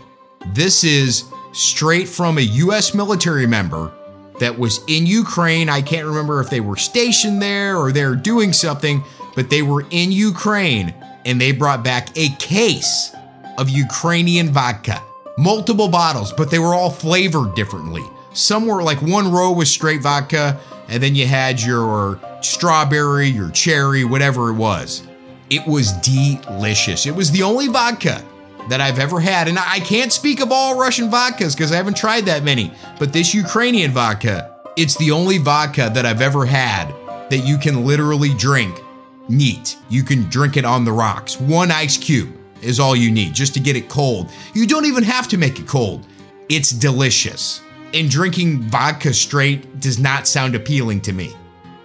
This 0.53 0.85
is 0.85 1.25
straight 1.53 2.09
from 2.09 2.39
a 2.39 2.43
US 2.43 2.95
military 2.95 3.47
member 3.47 3.93
that 4.41 4.59
was 4.59 4.81
in 4.89 5.07
Ukraine. 5.07 5.69
I 5.69 5.83
can't 5.83 6.07
remember 6.07 6.41
if 6.41 6.51
they 6.51 6.61
were 6.61 6.77
stationed 6.77 7.41
there 7.41 7.77
or 7.77 7.93
they're 7.93 8.17
doing 8.17 8.53
something, 8.53 9.05
but 9.35 9.51
they 9.51 9.63
were 9.63 9.85
in 9.91 10.11
Ukraine 10.13 10.95
and 11.25 11.41
they 11.41 11.53
brought 11.53 11.85
back 11.85 12.17
a 12.17 12.31
case 12.37 13.15
of 13.59 13.69
Ukrainian 13.69 14.51
vodka. 14.51 15.01
Multiple 15.39 15.89
bottles, 15.89 16.33
but 16.33 16.51
they 16.51 16.59
were 16.59 16.75
all 16.75 16.91
flavored 16.91 17.55
differently. 17.55 18.03
Some 18.33 18.67
were 18.67 18.83
like 18.83 19.01
one 19.03 19.31
row 19.31 19.53
was 19.53 19.71
straight 19.71 20.03
vodka, 20.03 20.59
and 20.89 21.03
then 21.03 21.15
you 21.15 21.27
had 21.27 21.61
your 21.61 22.19
strawberry, 22.41 23.29
your 23.29 23.51
cherry, 23.51 24.05
whatever 24.05 24.51
it 24.51 24.55
was. 24.55 25.07
It 25.51 25.67
was 25.67 25.93
delicious. 25.99 27.07
It 27.07 27.15
was 27.15 27.31
the 27.31 27.43
only 27.43 27.69
vodka 27.69 28.25
that 28.69 28.81
I've 28.81 28.99
ever 28.99 29.21
had. 29.21 29.49
And 29.49 29.59
I 29.59 29.81
can't 29.81 30.13
speak 30.13 30.41
of 30.41 30.53
all 30.53 30.79
Russian 30.79 31.11
vodkas 31.11 31.57
because 31.57 31.73
I 31.73 31.77
haven't 31.77 31.97
tried 31.97 32.27
that 32.27 32.45
many, 32.45 32.73
but 32.99 33.13
this 33.13 33.35
Ukrainian 33.35 33.93
vodka, 33.93 34.57
it's 34.77 34.97
the 34.97 35.11
only 35.11 35.39
vodka 35.39 35.91
that 35.95 36.07
I've 36.07 36.21
ever 36.21 36.47
had 36.47 36.89
that 37.31 37.45
you 37.45 37.59
can 37.59 37.85
literally 37.85 38.35
drink 38.35 38.81
neat. 39.29 39.77
You 39.89 40.03
can 40.03 40.25
drink 40.25 40.57
it 40.57 40.65
on 40.65 40.85
the 40.85 40.93
rocks. 40.93 41.41
One 41.41 41.71
ice 41.71 41.97
cube 41.97 42.37
is 42.61 42.79
all 42.79 42.95
you 42.95 43.11
need 43.11 43.35
just 43.35 43.55
to 43.55 43.61
get 43.61 43.77
it 43.77 43.89
cold. 43.89 44.31
You 44.55 44.67
don't 44.67 44.87
even 44.87 45.03
have 45.03 45.29
to 45.29 45.39
make 45.39 45.59
it 45.59 45.67
cold. 45.67 46.07
It's 46.49 46.71
delicious. 46.71 47.61
And 47.95 48.09
drinking 48.09 48.63
vodka 48.63 49.13
straight 49.13 49.81
does 49.81 49.99
not 49.99 50.27
sound 50.27 50.55
appealing 50.55 51.01
to 51.03 51.13
me. 51.13 51.33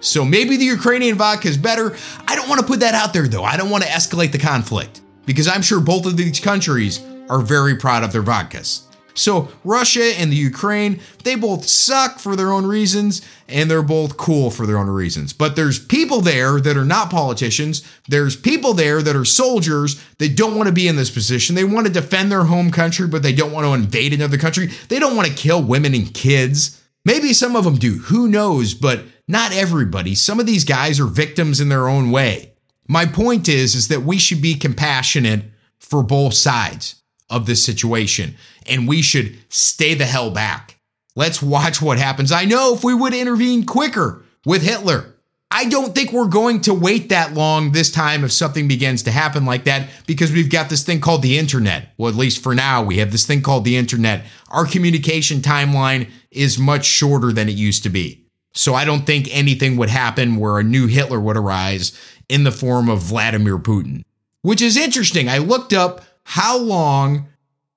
So 0.00 0.24
maybe 0.24 0.56
the 0.56 0.64
Ukrainian 0.64 1.16
vodka 1.16 1.48
is 1.48 1.58
better. 1.58 1.96
I 2.26 2.36
don't 2.36 2.48
want 2.48 2.60
to 2.60 2.66
put 2.66 2.80
that 2.80 2.94
out 2.94 3.12
there 3.12 3.26
though. 3.26 3.44
I 3.44 3.56
don't 3.56 3.70
want 3.70 3.82
to 3.84 3.90
escalate 3.90 4.32
the 4.32 4.38
conflict 4.38 5.00
because 5.28 5.46
I'm 5.46 5.60
sure 5.60 5.78
both 5.78 6.06
of 6.06 6.16
these 6.16 6.40
countries 6.40 7.04
are 7.28 7.42
very 7.42 7.76
proud 7.76 8.02
of 8.02 8.12
their 8.12 8.22
vodkas. 8.22 8.84
So, 9.12 9.48
Russia 9.62 10.14
and 10.16 10.32
the 10.32 10.36
Ukraine, 10.36 11.00
they 11.22 11.34
both 11.34 11.66
suck 11.66 12.18
for 12.18 12.34
their 12.34 12.50
own 12.50 12.64
reasons, 12.64 13.20
and 13.46 13.70
they're 13.70 13.82
both 13.82 14.16
cool 14.16 14.50
for 14.50 14.64
their 14.64 14.78
own 14.78 14.88
reasons. 14.88 15.34
But 15.34 15.54
there's 15.54 15.84
people 15.84 16.22
there 16.22 16.60
that 16.60 16.78
are 16.78 16.84
not 16.84 17.10
politicians. 17.10 17.86
There's 18.08 18.36
people 18.36 18.72
there 18.72 19.02
that 19.02 19.16
are 19.16 19.24
soldiers 19.26 20.02
that 20.16 20.34
don't 20.34 20.56
want 20.56 20.68
to 20.68 20.74
be 20.74 20.88
in 20.88 20.96
this 20.96 21.10
position. 21.10 21.56
They 21.56 21.64
want 21.64 21.86
to 21.86 21.92
defend 21.92 22.32
their 22.32 22.44
home 22.44 22.70
country, 22.70 23.06
but 23.06 23.22
they 23.22 23.34
don't 23.34 23.52
want 23.52 23.66
to 23.66 23.74
invade 23.74 24.14
another 24.14 24.38
country. 24.38 24.68
They 24.88 24.98
don't 24.98 25.16
want 25.16 25.28
to 25.28 25.34
kill 25.34 25.62
women 25.62 25.94
and 25.94 26.14
kids. 26.14 26.82
Maybe 27.04 27.34
some 27.34 27.54
of 27.54 27.64
them 27.64 27.74
do, 27.74 27.98
who 27.98 28.28
knows, 28.28 28.72
but 28.72 29.04
not 29.26 29.52
everybody. 29.52 30.14
Some 30.14 30.40
of 30.40 30.46
these 30.46 30.64
guys 30.64 30.98
are 30.98 31.06
victims 31.06 31.60
in 31.60 31.68
their 31.68 31.86
own 31.86 32.10
way. 32.10 32.54
My 32.88 33.04
point 33.04 33.48
is 33.48 33.74
is 33.74 33.88
that 33.88 34.02
we 34.02 34.18
should 34.18 34.40
be 34.40 34.54
compassionate 34.54 35.44
for 35.78 36.02
both 36.02 36.34
sides 36.34 36.96
of 37.30 37.46
this 37.46 37.64
situation 37.64 38.34
and 38.66 38.88
we 38.88 39.02
should 39.02 39.36
stay 39.50 39.94
the 39.94 40.06
hell 40.06 40.30
back. 40.30 40.78
Let's 41.14 41.42
watch 41.42 41.82
what 41.82 41.98
happens. 41.98 42.32
I 42.32 42.44
know 42.44 42.74
if 42.74 42.82
we 42.82 42.94
would 42.94 43.12
intervene 43.12 43.66
quicker 43.66 44.24
with 44.46 44.62
Hitler, 44.62 45.14
I 45.50 45.64
don't 45.64 45.94
think 45.94 46.12
we're 46.12 46.28
going 46.28 46.60
to 46.62 46.74
wait 46.74 47.08
that 47.08 47.34
long 47.34 47.72
this 47.72 47.90
time 47.90 48.22
if 48.22 48.32
something 48.32 48.68
begins 48.68 49.02
to 49.04 49.10
happen 49.10 49.46
like 49.46 49.64
that 49.64 49.88
because 50.06 50.30
we've 50.30 50.50
got 50.50 50.68
this 50.68 50.84
thing 50.84 51.00
called 51.00 51.22
the 51.22 51.38
internet. 51.38 51.94
Well, 51.96 52.10
at 52.10 52.16
least 52.16 52.42
for 52.42 52.54
now, 52.54 52.82
we 52.82 52.98
have 52.98 53.12
this 53.12 53.26
thing 53.26 53.40
called 53.40 53.64
the 53.64 53.76
internet. 53.76 54.24
Our 54.50 54.66
communication 54.66 55.40
timeline 55.40 56.10
is 56.30 56.58
much 56.58 56.84
shorter 56.84 57.32
than 57.32 57.48
it 57.48 57.54
used 57.54 57.82
to 57.84 57.88
be. 57.88 58.26
So 58.52 58.74
I 58.74 58.84
don't 58.84 59.06
think 59.06 59.28
anything 59.30 59.76
would 59.76 59.88
happen 59.88 60.36
where 60.36 60.58
a 60.58 60.64
new 60.64 60.86
Hitler 60.86 61.20
would 61.20 61.36
arise 61.36 61.98
in 62.28 62.44
the 62.44 62.52
form 62.52 62.88
of 62.88 63.00
Vladimir 63.00 63.58
Putin, 63.58 64.02
which 64.42 64.62
is 64.62 64.76
interesting. 64.76 65.28
I 65.28 65.38
looked 65.38 65.72
up 65.72 66.04
how 66.24 66.58
long 66.58 67.28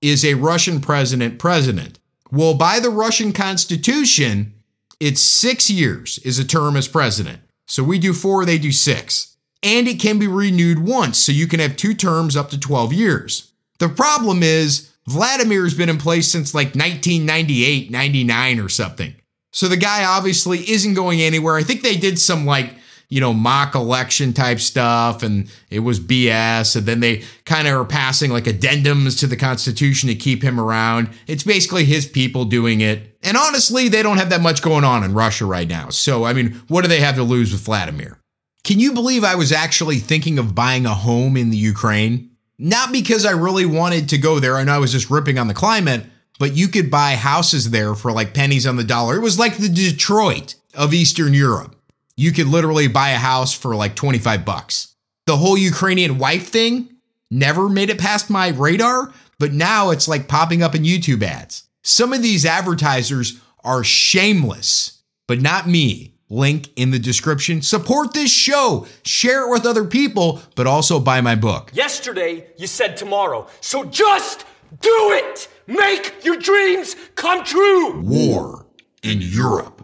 is 0.02 0.26
a 0.26 0.34
Russian 0.34 0.82
president 0.82 1.40
president? 1.40 2.00
Well, 2.32 2.54
by 2.54 2.80
the 2.80 2.90
Russian 2.90 3.34
constitution, 3.34 4.54
it's 5.00 5.22
six 5.22 5.70
years 5.70 6.20
is 6.20 6.40
a 6.40 6.46
term 6.46 6.76
as 6.76 6.88
president. 6.88 7.40
So 7.68 7.84
we 7.84 8.00
do 8.00 8.14
four, 8.14 8.46
they 8.46 8.58
do 8.58 8.72
six. 8.72 9.38
And 9.64 9.88
it 9.88 10.00
can 10.00 10.18
be 10.18 10.28
renewed 10.28 10.80
once, 10.80 11.20
so 11.20 11.32
you 11.32 11.48
can 11.48 11.60
have 11.60 11.76
two 11.76 11.94
terms 11.94 12.36
up 12.36 12.50
to 12.50 12.60
12 12.60 12.94
years. 12.94 13.52
The 13.78 13.90
problem 13.90 14.42
is, 14.44 14.92
Vladimir 15.08 15.64
has 15.64 15.74
been 15.74 15.90
in 15.90 15.98
place 15.98 16.32
since 16.32 16.54
like 16.54 16.76
1998, 16.76 17.92
99 17.92 18.60
or 18.60 18.70
something. 18.70 19.16
So 19.52 19.68
the 19.68 19.78
guy 19.78 20.06
obviously 20.06 20.70
isn't 20.70 20.94
going 20.94 21.22
anywhere. 21.22 21.56
I 21.56 21.64
think 21.64 21.82
they 21.82 21.98
did 21.98 22.18
some 22.18 22.46
like 22.46 22.74
you 23.12 23.20
know, 23.20 23.34
mock 23.34 23.76
election 23.76 24.32
type 24.32 24.62
stuff 24.62 25.22
and 25.22 25.52
it 25.70 25.80
was 25.80 26.00
BS. 26.00 26.78
And 26.78 26.86
then 26.86 27.02
they 27.02 27.24
kind 27.44 27.68
of 27.68 27.76
are 27.76 27.86
passing 27.86 28.32
like 28.32 28.46
addendums 28.46 29.20
to 29.20 29.28
the 29.28 29.36
Constitution 29.36 30.08
to 30.08 30.16
keep 30.16 30.42
him 30.42 30.58
around. 30.58 31.10
It's 31.28 31.44
basically 31.44 31.84
his 31.84 32.08
people 32.08 32.46
doing 32.46 32.80
it. 32.80 33.18
And 33.22 33.36
honestly, 33.36 33.90
they 33.90 34.02
don't 34.02 34.18
have 34.18 34.30
that 34.30 34.42
much 34.42 34.62
going 34.62 34.86
on 34.86 35.04
in 35.04 35.14
Russia 35.14 35.46
right 35.46 35.68
now. 35.68 35.90
So, 35.90 36.24
I 36.24 36.32
mean, 36.32 36.62
what 36.70 36.84
do 36.84 36.88
they 36.88 37.02
have 37.02 37.16
to 37.16 37.24
lose 37.24 37.52
with 37.52 37.62
Vladimir? 37.62 38.18
Can 38.64 38.80
you 38.80 38.94
believe 38.94 39.26
I 39.26 39.36
was 39.36 39.52
actually 39.52 39.98
thinking 39.98 40.40
of 40.40 40.56
buying 40.56 40.86
a 40.86 40.94
home 40.94 41.36
in 41.36 41.50
the 41.50 41.58
Ukraine? 41.58 42.32
Not 42.58 42.94
because 42.94 43.26
I 43.26 43.32
really 43.32 43.66
wanted 43.66 44.08
to 44.10 44.18
go 44.18 44.40
there 44.40 44.58
and 44.58 44.72
I 44.72 44.78
was 44.78 44.94
just 44.94 45.12
ripping 45.12 45.38
on 45.38 45.50
the 45.50 45.54
climate, 45.54 46.06
but 46.40 46.56
you 46.56 46.70
could 46.70 46.90
buy 46.90 47.16
houses 47.16 47.72
there 47.72 47.94
for 47.94 48.14
like 48.14 48.34
pennies 48.34 48.66
on 48.66 48.78
the 48.78 48.86
dollar. 48.86 49.18
It 49.18 49.22
was 49.22 49.38
like 49.38 49.58
the 49.58 49.68
Detroit 49.68 50.56
of 50.74 50.94
Eastern 50.94 51.34
Europe 51.34 51.76
you 52.22 52.32
could 52.32 52.46
literally 52.46 52.88
buy 52.88 53.10
a 53.10 53.18
house 53.18 53.52
for 53.52 53.76
like 53.76 53.96
25 53.96 54.46
bucks. 54.46 54.94
The 55.26 55.38
whole 55.38 55.58
Ukrainian 55.58 56.20
wife 56.20 56.50
thing 56.50 56.98
never 57.32 57.68
made 57.68 57.90
it 57.90 57.98
past 57.98 58.30
my 58.30 58.50
radar, 58.50 59.12
but 59.40 59.54
now 59.54 59.90
it's 59.90 60.08
like 60.08 60.28
popping 60.28 60.62
up 60.62 60.76
in 60.76 60.84
YouTube 60.84 61.24
ads. 61.24 61.64
Some 61.82 62.14
of 62.14 62.22
these 62.22 62.46
advertisers 62.46 63.42
are 63.64 63.84
shameless, 63.84 65.02
but 65.28 65.42
not 65.42 65.68
me. 65.68 66.14
Link 66.30 66.70
in 66.76 66.92
the 66.92 67.00
description. 67.00 67.64
Support 67.64 68.14
this 68.14 68.32
show, 68.32 68.86
share 69.04 69.48
it 69.48 69.52
with 69.52 69.66
other 69.66 69.84
people, 69.84 70.42
but 70.56 70.68
also 70.68 71.00
buy 71.00 71.22
my 71.22 71.34
book. 71.34 71.72
Yesterday, 71.74 72.46
you 72.56 72.68
said 72.68 72.98
tomorrow. 72.98 73.48
So 73.62 73.84
just 73.86 74.46
do 74.80 75.10
it! 75.12 75.50
Make 75.66 76.24
your 76.24 76.38
dreams 76.38 76.96
come 77.16 77.44
true! 77.44 78.00
War 78.02 78.68
in 79.02 79.22
Europe. 79.22 79.82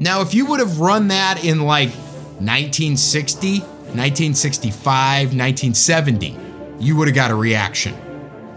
Now, 0.00 0.20
if 0.22 0.34
you 0.34 0.46
would 0.46 0.60
have 0.60 0.80
run 0.80 1.08
that 1.08 1.44
in 1.44 1.60
like 1.62 1.90
1960, 2.40 3.60
1965, 3.60 5.34
1970, 5.34 6.38
you 6.80 6.96
would 6.96 7.06
have 7.06 7.14
got 7.14 7.30
a 7.30 7.34
reaction. 7.34 7.94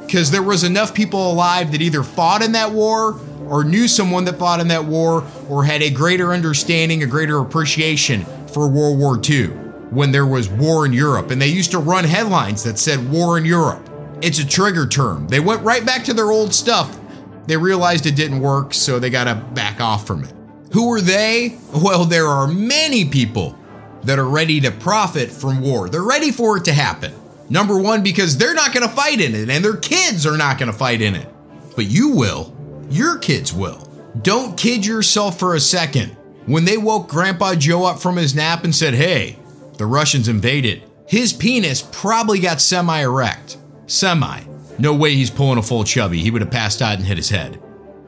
Because 0.05 0.31
there 0.31 0.41
was 0.41 0.63
enough 0.63 0.95
people 0.95 1.31
alive 1.31 1.71
that 1.73 1.81
either 1.81 2.01
fought 2.01 2.41
in 2.41 2.53
that 2.53 2.71
war 2.71 3.19
or 3.49 3.63
knew 3.63 3.87
someone 3.87 4.25
that 4.25 4.39
fought 4.39 4.59
in 4.59 4.67
that 4.69 4.83
war 4.83 5.23
or 5.47 5.63
had 5.63 5.83
a 5.83 5.91
greater 5.91 6.33
understanding, 6.33 7.03
a 7.03 7.07
greater 7.07 7.39
appreciation 7.39 8.25
for 8.47 8.67
World 8.67 8.97
War 8.97 9.19
II 9.23 9.47
when 9.89 10.11
there 10.11 10.25
was 10.25 10.49
war 10.49 10.85
in 10.85 10.93
Europe. 10.93 11.29
And 11.29 11.41
they 11.41 11.47
used 11.47 11.71
to 11.71 11.79
run 11.79 12.03
headlines 12.03 12.63
that 12.63 12.79
said 12.79 13.11
war 13.11 13.37
in 13.37 13.45
Europe. 13.45 13.87
It's 14.21 14.39
a 14.39 14.47
trigger 14.47 14.87
term. 14.87 15.27
They 15.27 15.39
went 15.39 15.61
right 15.61 15.85
back 15.85 16.03
to 16.05 16.13
their 16.13 16.31
old 16.31 16.53
stuff. 16.53 16.97
They 17.45 17.57
realized 17.57 18.05
it 18.05 18.15
didn't 18.15 18.39
work, 18.39 18.73
so 18.73 18.99
they 18.99 19.09
got 19.09 19.25
to 19.25 19.35
back 19.53 19.79
off 19.79 20.07
from 20.07 20.23
it. 20.23 20.33
Who 20.73 20.91
are 20.93 21.01
they? 21.01 21.57
Well, 21.73 22.05
there 22.05 22.27
are 22.27 22.47
many 22.47 23.05
people 23.05 23.57
that 24.03 24.19
are 24.19 24.27
ready 24.27 24.59
to 24.61 24.71
profit 24.71 25.29
from 25.31 25.61
war. 25.61 25.89
They're 25.89 26.03
ready 26.03 26.31
for 26.31 26.57
it 26.57 26.65
to 26.65 26.73
happen. 26.73 27.13
Number 27.49 27.79
one, 27.79 28.03
because 28.03 28.37
they're 28.37 28.53
not 28.53 28.73
going 28.73 28.87
to 28.87 28.93
fight 28.93 29.21
in 29.21 29.33
it 29.33 29.49
and 29.49 29.63
their 29.63 29.77
kids 29.77 30.25
are 30.25 30.37
not 30.37 30.57
going 30.57 30.71
to 30.71 30.77
fight 30.77 31.01
in 31.01 31.15
it. 31.15 31.27
But 31.75 31.85
you 31.85 32.09
will. 32.09 32.55
Your 32.89 33.17
kids 33.17 33.53
will. 33.53 33.87
Don't 34.21 34.57
kid 34.57 34.85
yourself 34.85 35.39
for 35.39 35.55
a 35.55 35.59
second. 35.59 36.09
When 36.45 36.65
they 36.65 36.77
woke 36.77 37.09
Grandpa 37.09 37.55
Joe 37.55 37.85
up 37.85 37.99
from 37.99 38.15
his 38.15 38.35
nap 38.35 38.63
and 38.63 38.73
said, 38.73 38.93
hey, 38.93 39.37
the 39.77 39.85
Russians 39.85 40.27
invaded, 40.27 40.83
his 41.05 41.33
penis 41.33 41.87
probably 41.91 42.39
got 42.39 42.61
semi 42.61 43.01
erect. 43.01 43.57
Semi. 43.85 44.41
No 44.79 44.93
way 44.93 45.15
he's 45.15 45.29
pulling 45.29 45.57
a 45.57 45.63
full 45.63 45.83
chubby. 45.83 46.19
He 46.19 46.31
would 46.31 46.41
have 46.41 46.51
passed 46.51 46.81
out 46.81 46.95
and 46.95 47.05
hit 47.05 47.17
his 47.17 47.29
head. 47.29 47.61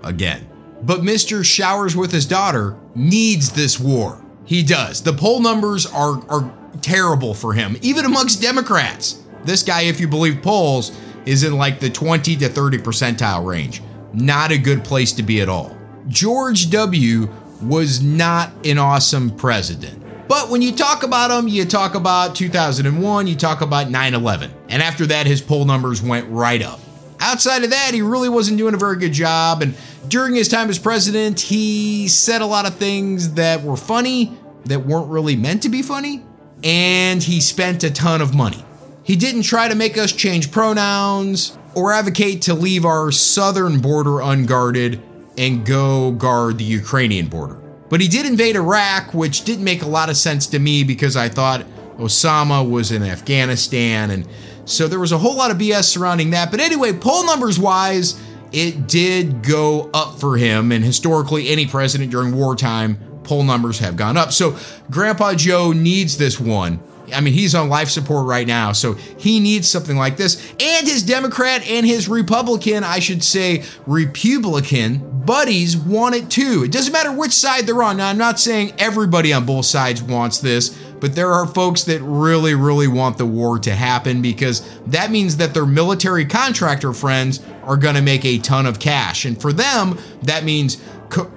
Again. 0.04 0.49
But 0.82 1.02
Mr. 1.02 1.44
Showers 1.44 1.96
with 1.96 2.12
his 2.12 2.26
daughter 2.26 2.78
needs 2.96 3.52
this 3.52 3.80
war. 3.80 4.24
He 4.46 4.64
does. 4.64 5.04
The 5.04 5.14
poll 5.14 5.42
numbers 5.42 5.86
are, 5.86 6.24
are 6.30 6.52
terrible 6.82 7.34
for 7.34 7.54
him, 7.54 7.78
even 7.82 8.06
amongst 8.06 8.42
Democrats. 8.42 9.24
This 9.44 9.64
guy, 9.64 9.84
if 9.84 10.00
you 10.00 10.08
believe 10.08 10.42
polls, 10.42 10.98
is 11.26 11.44
in 11.44 11.56
like 11.56 11.80
the 11.80 11.90
20 11.90 12.36
to 12.38 12.50
30 12.50 12.78
percentile 12.80 13.46
range. 13.46 13.82
Not 14.14 14.52
a 14.52 14.58
good 14.58 14.84
place 14.84 15.12
to 15.14 15.24
be 15.24 15.42
at 15.42 15.50
all. 15.50 15.78
George 16.08 16.70
W. 16.72 17.30
was 17.62 18.02
not 18.02 18.52
an 18.66 18.78
awesome 18.78 19.30
president. 19.36 20.04
But 20.28 20.50
when 20.50 20.62
you 20.62 20.72
talk 20.72 21.04
about 21.04 21.32
him, 21.32 21.48
you 21.48 21.66
talk 21.66 21.96
about 21.96 22.36
2001, 22.36 23.28
you 23.28 23.36
talk 23.36 23.62
about 23.62 23.90
9 23.90 24.14
11. 24.14 24.52
And 24.70 24.82
after 24.82 25.06
that, 25.08 25.28
his 25.28 25.42
poll 25.42 25.66
numbers 25.66 26.02
went 26.02 26.28
right 26.30 26.62
up. 26.62 26.80
Outside 27.20 27.64
of 27.64 27.72
that, 27.72 27.94
he 27.94 28.02
really 28.02 28.30
wasn't 28.30 28.58
doing 28.58 28.74
a 28.74 28.78
very 28.78 28.98
good 28.98 29.14
job. 29.14 29.62
And 29.62 29.76
during 30.08 30.36
his 30.36 30.48
time 30.48 30.70
as 30.70 30.80
president, 30.80 31.40
he 31.40 32.08
said 32.08 32.42
a 32.42 32.46
lot 32.46 32.66
of 32.66 32.76
things 32.76 33.34
that 33.34 33.62
were 33.64 33.78
funny, 33.78 34.38
that 34.66 34.86
weren't 34.86 35.10
really 35.10 35.36
meant 35.36 35.64
to 35.64 35.70
be 35.70 35.82
funny. 35.82 36.24
And 36.64 37.22
he 37.22 37.42
spent 37.42 37.84
a 37.84 37.92
ton 37.92 38.22
of 38.22 38.36
money. 38.36 38.64
He 39.04 39.16
didn't 39.16 39.44
try 39.44 39.68
to 39.68 39.76
make 39.76 39.98
us 39.98 40.12
change 40.12 40.52
pronouns 40.52 41.58
or 41.76 41.94
advocate 41.94 42.44
to 42.44 42.54
leave 42.54 42.86
our 42.86 43.12
southern 43.12 43.80
border 43.80 44.22
unguarded 44.22 45.02
and 45.38 45.66
go 45.66 46.12
guard 46.12 46.58
the 46.58 46.64
Ukrainian 46.64 47.28
border. 47.28 47.60
But 47.90 48.02
he 48.02 48.08
did 48.08 48.26
invade 48.26 48.56
Iraq, 48.56 49.14
which 49.14 49.46
didn't 49.46 49.64
make 49.64 49.82
a 49.82 49.88
lot 49.88 50.10
of 50.10 50.18
sense 50.18 50.46
to 50.48 50.60
me 50.60 50.84
because 50.84 51.16
I 51.16 51.30
thought 51.30 51.66
Osama 51.98 52.70
was 52.70 52.92
in 52.92 53.04
Afghanistan. 53.04 54.12
And 54.12 54.28
so 54.70 54.88
there 54.88 55.00
was 55.00 55.12
a 55.12 55.18
whole 55.18 55.36
lot 55.36 55.52
of 55.52 55.58
BS 55.58 55.86
surrounding 55.86 56.30
that. 56.32 56.52
But 56.52 56.60
anyway, 56.60 56.94
poll 56.94 57.26
numbers 57.26 57.60
wise, 57.60 58.22
it 58.52 58.88
did 58.88 59.44
go 59.44 59.90
up 59.94 60.20
for 60.20 60.38
him. 60.38 60.72
And 60.72 60.84
historically, 60.84 61.50
any 61.50 61.66
president 61.66 62.12
during 62.12 62.36
wartime, 62.36 62.98
poll 63.24 63.44
numbers 63.44 63.80
have 63.80 63.96
gone 63.96 64.18
up. 64.18 64.32
So 64.32 64.58
Grandpa 64.90 65.34
Joe 65.34 65.72
needs 65.72 66.18
this 66.18 66.40
one. 66.40 66.80
I 67.14 67.22
mean, 67.22 67.34
he's 67.34 67.56
on 67.56 67.70
life 67.70 67.90
support 67.90 68.28
right 68.28 68.46
now, 68.46 68.72
so 68.72 68.94
he 68.94 69.40
needs 69.40 69.68
something 69.68 69.98
like 69.98 70.18
this. 70.18 70.54
And 70.60 70.88
his 70.88 71.02
Democrat 71.02 71.68
and 71.68 71.84
his 71.86 72.08
Republican, 72.08 72.84
I 72.84 73.00
should 73.00 73.24
say, 73.24 73.64
Republican 73.88 75.09
buddies 75.26 75.78
want 75.78 76.16
it 76.16 76.30
too. 76.30 76.64
It 76.66 76.72
doesn't 76.72 76.94
matter 76.94 77.12
which 77.12 77.32
side 77.32 77.66
they're 77.66 77.84
on. 77.84 77.98
Now, 77.98 78.10
I'm 78.10 78.18
not 78.18 78.40
saying 78.40 78.74
everybody 78.78 79.34
on 79.34 79.46
both 79.46 79.66
sides 79.66 80.02
wants 80.02 80.40
this, 80.40 80.70
but 81.00 81.16
there 81.16 81.32
are 81.32 81.48
folks 81.48 81.84
that 81.86 82.02
really, 82.02 82.56
really 82.56 82.88
want 82.88 83.18
the 83.18 83.26
war 83.26 83.60
to 83.60 83.76
happen 83.76 84.22
because 84.22 84.68
that 84.88 85.12
means 85.12 85.38
that 85.38 85.54
their 85.54 85.66
military 85.66 86.26
contractor 86.26 86.94
friends 86.94 87.42
are 87.64 87.78
going 87.78 87.96
to 87.96 88.02
make 88.02 88.26
a 88.26 88.38
ton 88.40 88.66
of 88.66 88.80
cash. 88.80 89.26
And 89.26 89.40
for 89.40 89.54
them, 89.54 89.98
that 90.24 90.44
means 90.44 90.82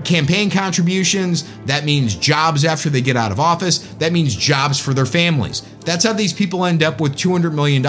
campaign 0.04 0.50
contributions. 0.50 1.44
That 1.66 1.84
means 1.84 2.14
jobs 2.14 2.64
after 2.64 2.90
they 2.90 3.00
get 3.00 3.16
out 3.16 3.32
of 3.32 3.40
office. 3.40 3.78
That 3.94 4.12
means 4.12 4.34
jobs 4.34 4.78
for 4.78 4.94
their 4.94 5.06
families. 5.06 5.62
That's 5.84 6.04
how 6.04 6.12
these 6.12 6.32
people 6.32 6.64
end 6.64 6.82
up 6.82 7.00
with 7.00 7.16
$200 7.16 7.54
million 7.54 7.82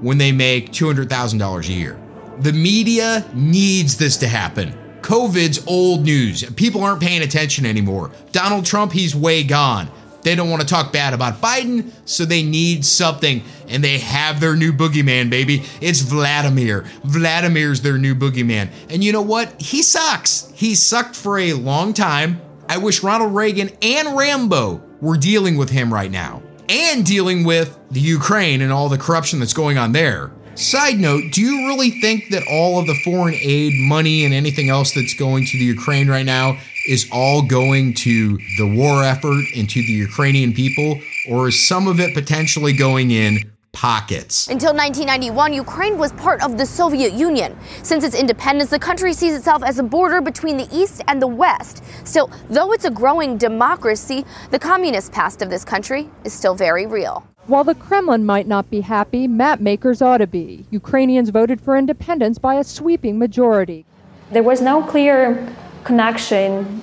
when 0.00 0.18
they 0.18 0.32
make 0.32 0.72
$200,000 0.72 1.68
a 1.68 1.72
year. 1.72 1.98
The 2.38 2.52
media 2.52 3.24
needs 3.32 3.96
this 3.96 4.18
to 4.18 4.28
happen. 4.28 4.85
COVID's 5.06 5.64
old 5.68 6.02
news. 6.02 6.42
People 6.56 6.82
aren't 6.82 7.00
paying 7.00 7.22
attention 7.22 7.64
anymore. 7.64 8.10
Donald 8.32 8.66
Trump, 8.66 8.92
he's 8.92 9.14
way 9.14 9.44
gone. 9.44 9.88
They 10.22 10.34
don't 10.34 10.50
want 10.50 10.62
to 10.62 10.66
talk 10.66 10.92
bad 10.92 11.14
about 11.14 11.40
Biden, 11.40 11.92
so 12.04 12.24
they 12.24 12.42
need 12.42 12.84
something. 12.84 13.44
And 13.68 13.84
they 13.84 13.98
have 13.98 14.40
their 14.40 14.56
new 14.56 14.72
boogeyman, 14.72 15.30
baby. 15.30 15.62
It's 15.80 16.00
Vladimir. 16.00 16.86
Vladimir's 17.04 17.82
their 17.82 17.98
new 17.98 18.16
boogeyman. 18.16 18.68
And 18.90 19.04
you 19.04 19.12
know 19.12 19.22
what? 19.22 19.62
He 19.62 19.80
sucks. 19.80 20.50
He 20.56 20.74
sucked 20.74 21.14
for 21.14 21.38
a 21.38 21.52
long 21.52 21.92
time. 21.94 22.40
I 22.68 22.78
wish 22.78 23.04
Ronald 23.04 23.32
Reagan 23.32 23.70
and 23.80 24.16
Rambo 24.16 24.82
were 25.00 25.16
dealing 25.16 25.56
with 25.56 25.70
him 25.70 25.94
right 25.94 26.10
now 26.10 26.42
and 26.68 27.06
dealing 27.06 27.44
with 27.44 27.78
the 27.92 28.00
Ukraine 28.00 28.60
and 28.60 28.72
all 28.72 28.88
the 28.88 28.98
corruption 28.98 29.38
that's 29.38 29.54
going 29.54 29.78
on 29.78 29.92
there. 29.92 30.32
Side 30.56 30.98
note, 30.98 31.32
do 31.32 31.42
you 31.42 31.66
really 31.68 31.90
think 31.90 32.30
that 32.30 32.42
all 32.50 32.78
of 32.78 32.86
the 32.86 32.94
foreign 33.04 33.34
aid 33.34 33.74
money 33.76 34.24
and 34.24 34.32
anything 34.32 34.70
else 34.70 34.94
that's 34.94 35.12
going 35.12 35.44
to 35.44 35.58
the 35.58 35.64
Ukraine 35.64 36.08
right 36.08 36.24
now 36.24 36.56
is 36.88 37.06
all 37.12 37.42
going 37.42 37.92
to 37.92 38.38
the 38.56 38.66
war 38.74 39.04
effort 39.04 39.44
and 39.54 39.68
to 39.68 39.80
the 39.82 39.92
Ukrainian 39.92 40.54
people? 40.54 40.98
Or 41.28 41.48
is 41.48 41.68
some 41.68 41.86
of 41.86 42.00
it 42.00 42.14
potentially 42.14 42.72
going 42.72 43.10
in 43.10 43.50
pockets? 43.72 44.48
Until 44.48 44.72
1991, 44.72 45.52
Ukraine 45.52 45.98
was 45.98 46.12
part 46.12 46.42
of 46.42 46.56
the 46.56 46.64
Soviet 46.64 47.12
Union. 47.12 47.54
Since 47.82 48.02
its 48.02 48.18
independence, 48.18 48.70
the 48.70 48.78
country 48.78 49.12
sees 49.12 49.34
itself 49.34 49.62
as 49.62 49.78
a 49.78 49.82
border 49.82 50.22
between 50.22 50.56
the 50.56 50.68
East 50.72 51.02
and 51.06 51.20
the 51.20 51.26
West. 51.26 51.84
Still, 52.04 52.30
though 52.48 52.72
it's 52.72 52.86
a 52.86 52.90
growing 52.90 53.36
democracy, 53.36 54.24
the 54.50 54.58
communist 54.58 55.12
past 55.12 55.42
of 55.42 55.50
this 55.50 55.66
country 55.66 56.08
is 56.24 56.32
still 56.32 56.54
very 56.54 56.86
real. 56.86 57.26
While 57.46 57.62
the 57.62 57.76
Kremlin 57.76 58.26
might 58.26 58.48
not 58.48 58.70
be 58.70 58.80
happy, 58.80 59.28
map 59.28 59.60
makers 59.60 60.02
ought 60.02 60.18
to 60.18 60.26
be. 60.26 60.66
Ukrainians 60.70 61.28
voted 61.30 61.60
for 61.60 61.76
independence 61.76 62.38
by 62.38 62.56
a 62.56 62.64
sweeping 62.64 63.20
majority. 63.20 63.84
There 64.32 64.42
was 64.42 64.60
no 64.60 64.82
clear 64.82 65.46
connection 65.84 66.82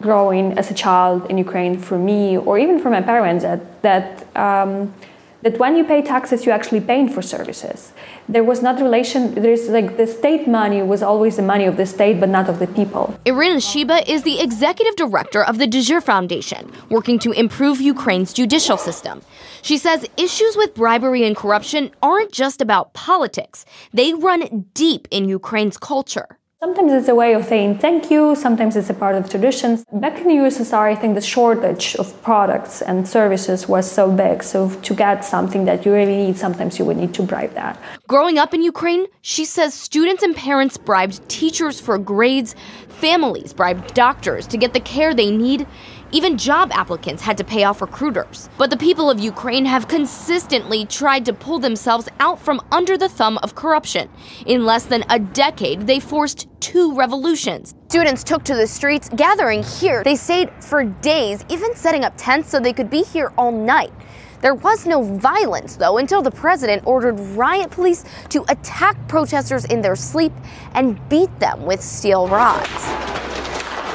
growing 0.00 0.56
as 0.56 0.70
a 0.70 0.74
child 0.74 1.26
in 1.28 1.36
Ukraine 1.36 1.78
for 1.78 1.98
me 1.98 2.38
or 2.38 2.58
even 2.58 2.78
for 2.78 2.88
my 2.88 3.02
parents 3.02 3.44
that 3.44 3.82
that 3.82 4.36
um, 4.36 4.94
that 5.42 5.58
when 5.58 5.76
you 5.76 5.84
pay 5.84 6.02
taxes 6.02 6.44
you're 6.44 6.54
actually 6.54 6.80
paying 6.80 7.08
for 7.08 7.22
services. 7.22 7.92
There 8.28 8.44
was 8.44 8.62
not 8.62 8.80
relation 8.80 9.34
there's 9.34 9.68
like 9.68 9.96
the 9.96 10.06
state 10.06 10.48
money 10.48 10.82
was 10.82 11.02
always 11.02 11.36
the 11.36 11.42
money 11.42 11.64
of 11.64 11.76
the 11.76 11.86
state 11.86 12.18
but 12.20 12.28
not 12.28 12.48
of 12.48 12.58
the 12.58 12.66
people. 12.66 13.18
Irina 13.24 13.60
Shiba 13.60 14.10
is 14.10 14.22
the 14.22 14.40
executive 14.40 14.96
director 14.96 15.44
of 15.44 15.58
the 15.58 15.66
De 15.66 15.80
Jure 15.80 16.00
Foundation, 16.00 16.70
working 16.90 17.18
to 17.20 17.32
improve 17.32 17.80
Ukraine's 17.80 18.32
judicial 18.32 18.76
system. 18.76 19.22
She 19.62 19.78
says 19.78 20.08
issues 20.16 20.56
with 20.56 20.74
bribery 20.74 21.24
and 21.24 21.36
corruption 21.36 21.90
aren't 22.02 22.32
just 22.32 22.60
about 22.60 22.92
politics. 22.92 23.64
They 23.92 24.14
run 24.14 24.66
deep 24.74 25.08
in 25.10 25.28
Ukraine's 25.28 25.76
culture. 25.76 26.38
Sometimes 26.60 26.92
it's 26.92 27.06
a 27.06 27.14
way 27.14 27.34
of 27.34 27.44
saying 27.44 27.78
thank 27.78 28.10
you, 28.10 28.34
sometimes 28.34 28.74
it's 28.74 28.90
a 28.90 28.94
part 28.94 29.14
of 29.14 29.30
traditions. 29.30 29.84
Back 29.92 30.18
in 30.18 30.26
the 30.26 30.34
USSR, 30.34 30.90
I 30.90 30.96
think 30.96 31.14
the 31.14 31.20
shortage 31.20 31.94
of 31.94 32.20
products 32.20 32.82
and 32.82 33.06
services 33.06 33.68
was 33.68 33.88
so 33.88 34.10
big. 34.10 34.42
So 34.42 34.68
to 34.68 34.92
get 34.92 35.24
something 35.24 35.66
that 35.66 35.86
you 35.86 35.92
really 35.92 36.16
need, 36.16 36.36
sometimes 36.36 36.76
you 36.76 36.84
would 36.86 36.96
need 36.96 37.14
to 37.14 37.22
bribe 37.22 37.54
that. 37.54 37.80
Growing 38.08 38.38
up 38.38 38.54
in 38.54 38.62
Ukraine, 38.62 39.06
she 39.22 39.44
says 39.44 39.72
students 39.72 40.24
and 40.24 40.34
parents 40.34 40.76
bribed 40.76 41.28
teachers 41.28 41.80
for 41.80 41.96
grades, 41.96 42.56
families 42.88 43.52
bribed 43.52 43.94
doctors 43.94 44.44
to 44.48 44.56
get 44.56 44.72
the 44.72 44.80
care 44.80 45.14
they 45.14 45.30
need, 45.30 45.64
even 46.12 46.38
job 46.38 46.70
applicants 46.72 47.22
had 47.22 47.36
to 47.38 47.44
pay 47.44 47.64
off 47.64 47.80
recruiters. 47.80 48.48
But 48.56 48.70
the 48.70 48.76
people 48.76 49.10
of 49.10 49.20
Ukraine 49.20 49.64
have 49.66 49.88
consistently 49.88 50.86
tried 50.86 51.24
to 51.26 51.32
pull 51.32 51.58
themselves 51.58 52.08
out 52.20 52.40
from 52.40 52.60
under 52.72 52.96
the 52.96 53.08
thumb 53.08 53.38
of 53.42 53.54
corruption. 53.54 54.08
In 54.46 54.64
less 54.64 54.84
than 54.84 55.04
a 55.10 55.18
decade, 55.18 55.86
they 55.86 56.00
forced 56.00 56.48
two 56.60 56.94
revolutions. 56.94 57.74
Students 57.88 58.24
took 58.24 58.44
to 58.44 58.54
the 58.54 58.66
streets, 58.66 59.08
gathering 59.14 59.62
here. 59.62 60.02
They 60.04 60.16
stayed 60.16 60.50
for 60.60 60.84
days, 60.84 61.44
even 61.48 61.74
setting 61.74 62.04
up 62.04 62.14
tents 62.16 62.50
so 62.50 62.60
they 62.60 62.72
could 62.72 62.90
be 62.90 63.02
here 63.02 63.32
all 63.36 63.52
night. 63.52 63.92
There 64.40 64.54
was 64.54 64.86
no 64.86 65.02
violence, 65.02 65.76
though, 65.76 65.98
until 65.98 66.22
the 66.22 66.30
president 66.30 66.86
ordered 66.86 67.18
riot 67.36 67.70
police 67.70 68.04
to 68.28 68.44
attack 68.48 68.96
protesters 69.08 69.64
in 69.64 69.82
their 69.82 69.96
sleep 69.96 70.32
and 70.74 70.96
beat 71.08 71.40
them 71.40 71.66
with 71.66 71.82
steel 71.82 72.28
rods. 72.28 73.37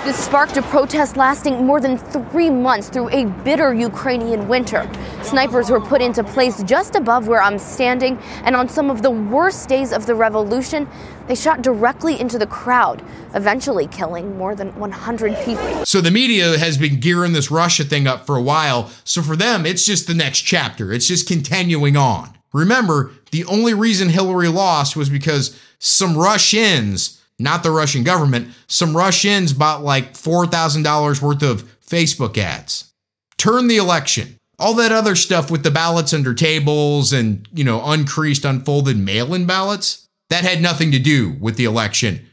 This 0.04 0.18
sparked 0.18 0.58
a 0.58 0.62
protest 0.64 1.16
lasting 1.16 1.66
more 1.66 1.80
than 1.80 1.98
three 1.98 2.50
months 2.50 2.90
through 2.90 3.08
a 3.12 3.24
bitter 3.46 3.74
Ukrainian 3.74 4.50
winter. 4.50 4.86
Snipers 5.22 5.70
were 5.70 5.80
put 5.80 6.02
into 6.02 6.26
place 6.26 6.62
just 6.64 6.96
above 6.96 7.30
where 7.30 7.42
I'm 7.42 7.58
standing, 7.58 8.18
and 8.44 8.54
on 8.54 8.68
some 8.68 8.90
of 8.90 9.02
the 9.02 9.12
worst 9.12 9.70
days 9.70 9.94
of 9.94 10.06
the 10.06 10.14
revolution, 10.14 10.90
they 11.28 11.36
shot 11.36 11.62
directly 11.62 12.20
into 12.20 12.38
the 12.38 12.46
crowd, 12.46 13.02
eventually 13.34 13.88
killing 13.88 14.38
more 14.38 14.56
than 14.56 14.78
100 14.78 15.38
people. 15.46 15.86
So 15.86 16.02
the 16.02 16.12
media 16.12 16.58
has 16.58 16.78
been 16.78 17.00
gearing 17.00 17.32
this 17.32 17.50
Russia 17.50 17.86
thing 17.86 18.06
up 18.06 18.26
for 18.26 18.36
a 18.36 18.42
while. 18.42 18.92
So 19.06 19.22
for 19.22 19.38
them, 19.38 19.66
it's 19.66 19.86
just 19.86 20.08
the 20.08 20.14
next 20.14 20.42
chapter. 20.42 20.92
It's 20.92 21.08
just 21.08 21.30
continuing 21.30 21.96
on. 21.96 22.38
Remember, 22.52 23.14
the 23.32 23.46
only 23.46 23.74
reason 23.74 24.10
Hillary 24.10 24.50
lost 24.50 24.98
was 24.98 25.10
because 25.10 25.58
some 25.80 26.18
Russians 26.18 27.23
not 27.40 27.64
the 27.64 27.72
Russian 27.72 28.04
government, 28.04 28.50
some 28.68 28.96
Russians 28.96 29.54
bought 29.54 29.84
like 29.84 30.14
$4,000 30.14 31.22
worth 31.22 31.44
of 31.44 31.64
Facebook 31.82 32.38
ads. 32.38 32.92
Turn 33.38 33.68
the 33.68 33.78
election. 33.78 34.40
All 34.60 34.76
that 34.76 34.92
other 34.92 35.16
stuff 35.16 35.50
with 35.50 35.64
the 35.64 35.72
ballots 35.72 36.14
under 36.14 36.34
tables 36.34 37.12
and, 37.12 37.48
you 37.54 37.64
know, 37.64 37.82
uncreased, 37.86 38.46
unfolded 38.46 38.98
mail 38.98 39.34
in 39.34 39.46
ballots, 39.46 40.08
that 40.30 40.44
had 40.44 40.62
nothing 40.62 40.92
to 40.92 41.00
do 41.00 41.36
with 41.40 41.58
the 41.58 41.66
election. 41.66 42.26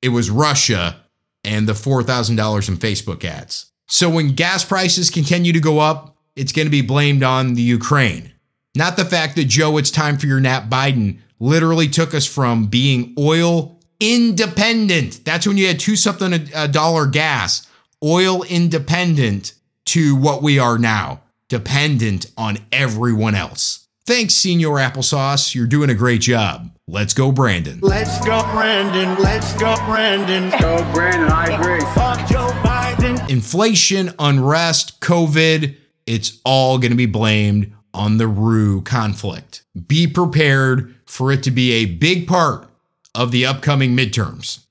It 0.00 0.08
was 0.10 0.30
Russia 0.30 1.00
and 1.44 1.68
the 1.68 1.72
$4,000 1.72 2.68
in 2.68 2.76
Facebook 2.76 3.24
ads. 3.24 3.70
So 3.86 4.08
when 4.08 4.34
gas 4.34 4.64
prices 4.64 5.10
continue 5.10 5.52
to 5.52 5.60
go 5.60 5.78
up, 5.78 6.16
it's 6.36 6.52
going 6.52 6.66
to 6.66 6.70
be 6.70 6.82
blamed 6.82 7.22
on 7.22 7.54
the 7.54 7.62
Ukraine. 7.62 8.32
Not 8.74 8.96
the 8.96 9.04
fact 9.04 9.36
that 9.36 9.44
Joe, 9.44 9.76
it's 9.76 9.90
time 9.90 10.16
for 10.18 10.26
your 10.26 10.40
nap 10.40 10.68
Biden 10.68 11.18
literally 11.38 11.88
took 11.88 12.14
us 12.14 12.26
from 12.26 12.66
being 12.66 13.14
oil 13.18 13.73
independent. 14.04 15.24
That's 15.24 15.46
when 15.46 15.56
you 15.56 15.66
had 15.66 15.80
two 15.80 15.96
something 15.96 16.32
a, 16.32 16.64
a 16.64 16.68
dollar 16.68 17.06
gas, 17.06 17.66
oil 18.02 18.42
independent 18.42 19.54
to 19.86 20.16
what 20.16 20.42
we 20.42 20.58
are 20.58 20.78
now, 20.78 21.22
dependent 21.48 22.30
on 22.36 22.58
everyone 22.72 23.34
else. 23.34 23.86
Thanks, 24.06 24.34
Senior 24.34 24.68
Applesauce. 24.68 25.54
You're 25.54 25.66
doing 25.66 25.88
a 25.88 25.94
great 25.94 26.20
job. 26.20 26.70
Let's 26.86 27.14
go, 27.14 27.32
Brandon. 27.32 27.78
Let's 27.80 28.22
go, 28.22 28.42
Brandon. 28.52 29.16
Let's 29.22 29.54
go, 29.54 29.74
Brandon. 29.86 30.50
Go, 30.60 30.92
Brandon. 30.92 31.30
I 31.32 31.46
agree. 31.46 31.80
Fuck 31.94 32.28
Joe 32.28 32.50
Biden. 32.62 33.30
Inflation, 33.30 34.12
unrest, 34.18 35.00
COVID, 35.00 35.76
it's 36.06 36.40
all 36.44 36.76
going 36.76 36.90
to 36.90 36.96
be 36.96 37.06
blamed 37.06 37.72
on 37.94 38.18
the 38.18 38.26
RUE 38.26 38.82
conflict. 38.82 39.64
Be 39.86 40.06
prepared 40.06 40.94
for 41.06 41.32
it 41.32 41.42
to 41.44 41.50
be 41.50 41.72
a 41.72 41.86
big 41.86 42.28
part 42.28 42.68
of 43.14 43.30
the 43.30 43.46
upcoming 43.46 43.96
midterms 43.96 44.64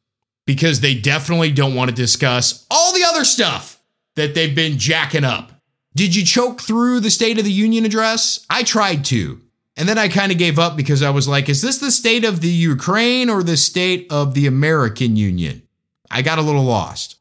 because 0.45 0.81
they 0.81 0.93
definitely 0.93 1.51
don't 1.51 1.75
want 1.75 1.89
to 1.89 1.95
discuss 1.95 2.65
all 2.69 2.93
the 2.93 3.03
other 3.03 3.23
stuff 3.23 3.81
that 4.15 4.35
they've 4.35 4.55
been 4.55 4.77
jacking 4.77 5.23
up. 5.23 5.51
Did 5.95 6.15
you 6.15 6.25
choke 6.25 6.61
through 6.61 6.99
the 6.99 7.11
State 7.11 7.37
of 7.37 7.45
the 7.45 7.51
Union 7.51 7.85
address? 7.85 8.45
I 8.49 8.63
tried 8.63 9.05
to. 9.05 9.41
And 9.75 9.89
then 9.89 9.97
I 9.97 10.07
kind 10.07 10.31
of 10.31 10.37
gave 10.37 10.59
up 10.59 10.75
because 10.75 11.01
I 11.01 11.09
was 11.09 11.27
like, 11.27 11.49
is 11.49 11.61
this 11.61 11.79
the 11.79 11.91
state 11.91 12.25
of 12.25 12.41
the 12.41 12.49
Ukraine 12.49 13.29
or 13.29 13.41
the 13.41 13.57
state 13.57 14.11
of 14.11 14.33
the 14.33 14.45
American 14.45 15.15
Union? 15.15 15.63
I 16.11 16.21
got 16.21 16.37
a 16.37 16.43
little 16.43 16.63
lost. 16.63 17.15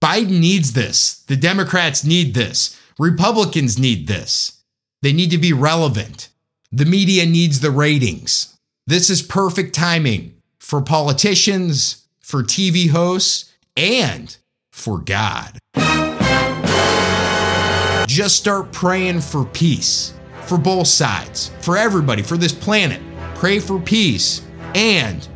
Biden 0.00 0.40
needs 0.40 0.72
this. 0.72 1.22
The 1.28 1.36
Democrats 1.36 2.04
need 2.04 2.34
this. 2.34 2.76
Republicans 2.98 3.78
need 3.78 4.08
this. 4.08 4.62
They 5.00 5.12
need 5.12 5.30
to 5.30 5.38
be 5.38 5.52
relevant. 5.52 6.28
The 6.72 6.84
media 6.84 7.24
needs 7.24 7.60
the 7.60 7.70
ratings. 7.70 8.58
This 8.86 9.10
is 9.10 9.22
perfect 9.22 9.74
timing 9.74 10.41
for 10.72 10.80
politicians, 10.80 12.06
for 12.20 12.42
TV 12.42 12.88
hosts, 12.88 13.52
and 13.76 14.38
for 14.70 14.96
God. 14.96 15.58
Just 18.08 18.36
start 18.36 18.72
praying 18.72 19.20
for 19.20 19.44
peace 19.44 20.14
for 20.46 20.56
both 20.56 20.86
sides, 20.86 21.50
for 21.60 21.76
everybody, 21.76 22.22
for 22.22 22.38
this 22.38 22.54
planet. 22.54 23.02
Pray 23.34 23.58
for 23.58 23.78
peace 23.78 24.40
and 24.74 25.28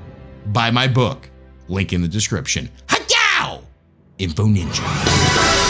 buy 0.47 0.71
my 0.71 0.89
book. 0.89 1.29
Link 1.69 1.93
in 1.93 2.01
the 2.01 2.09
description. 2.09 2.71
Hadow! 2.87 3.63
Info 4.17 4.47
Ninja. 4.47 5.66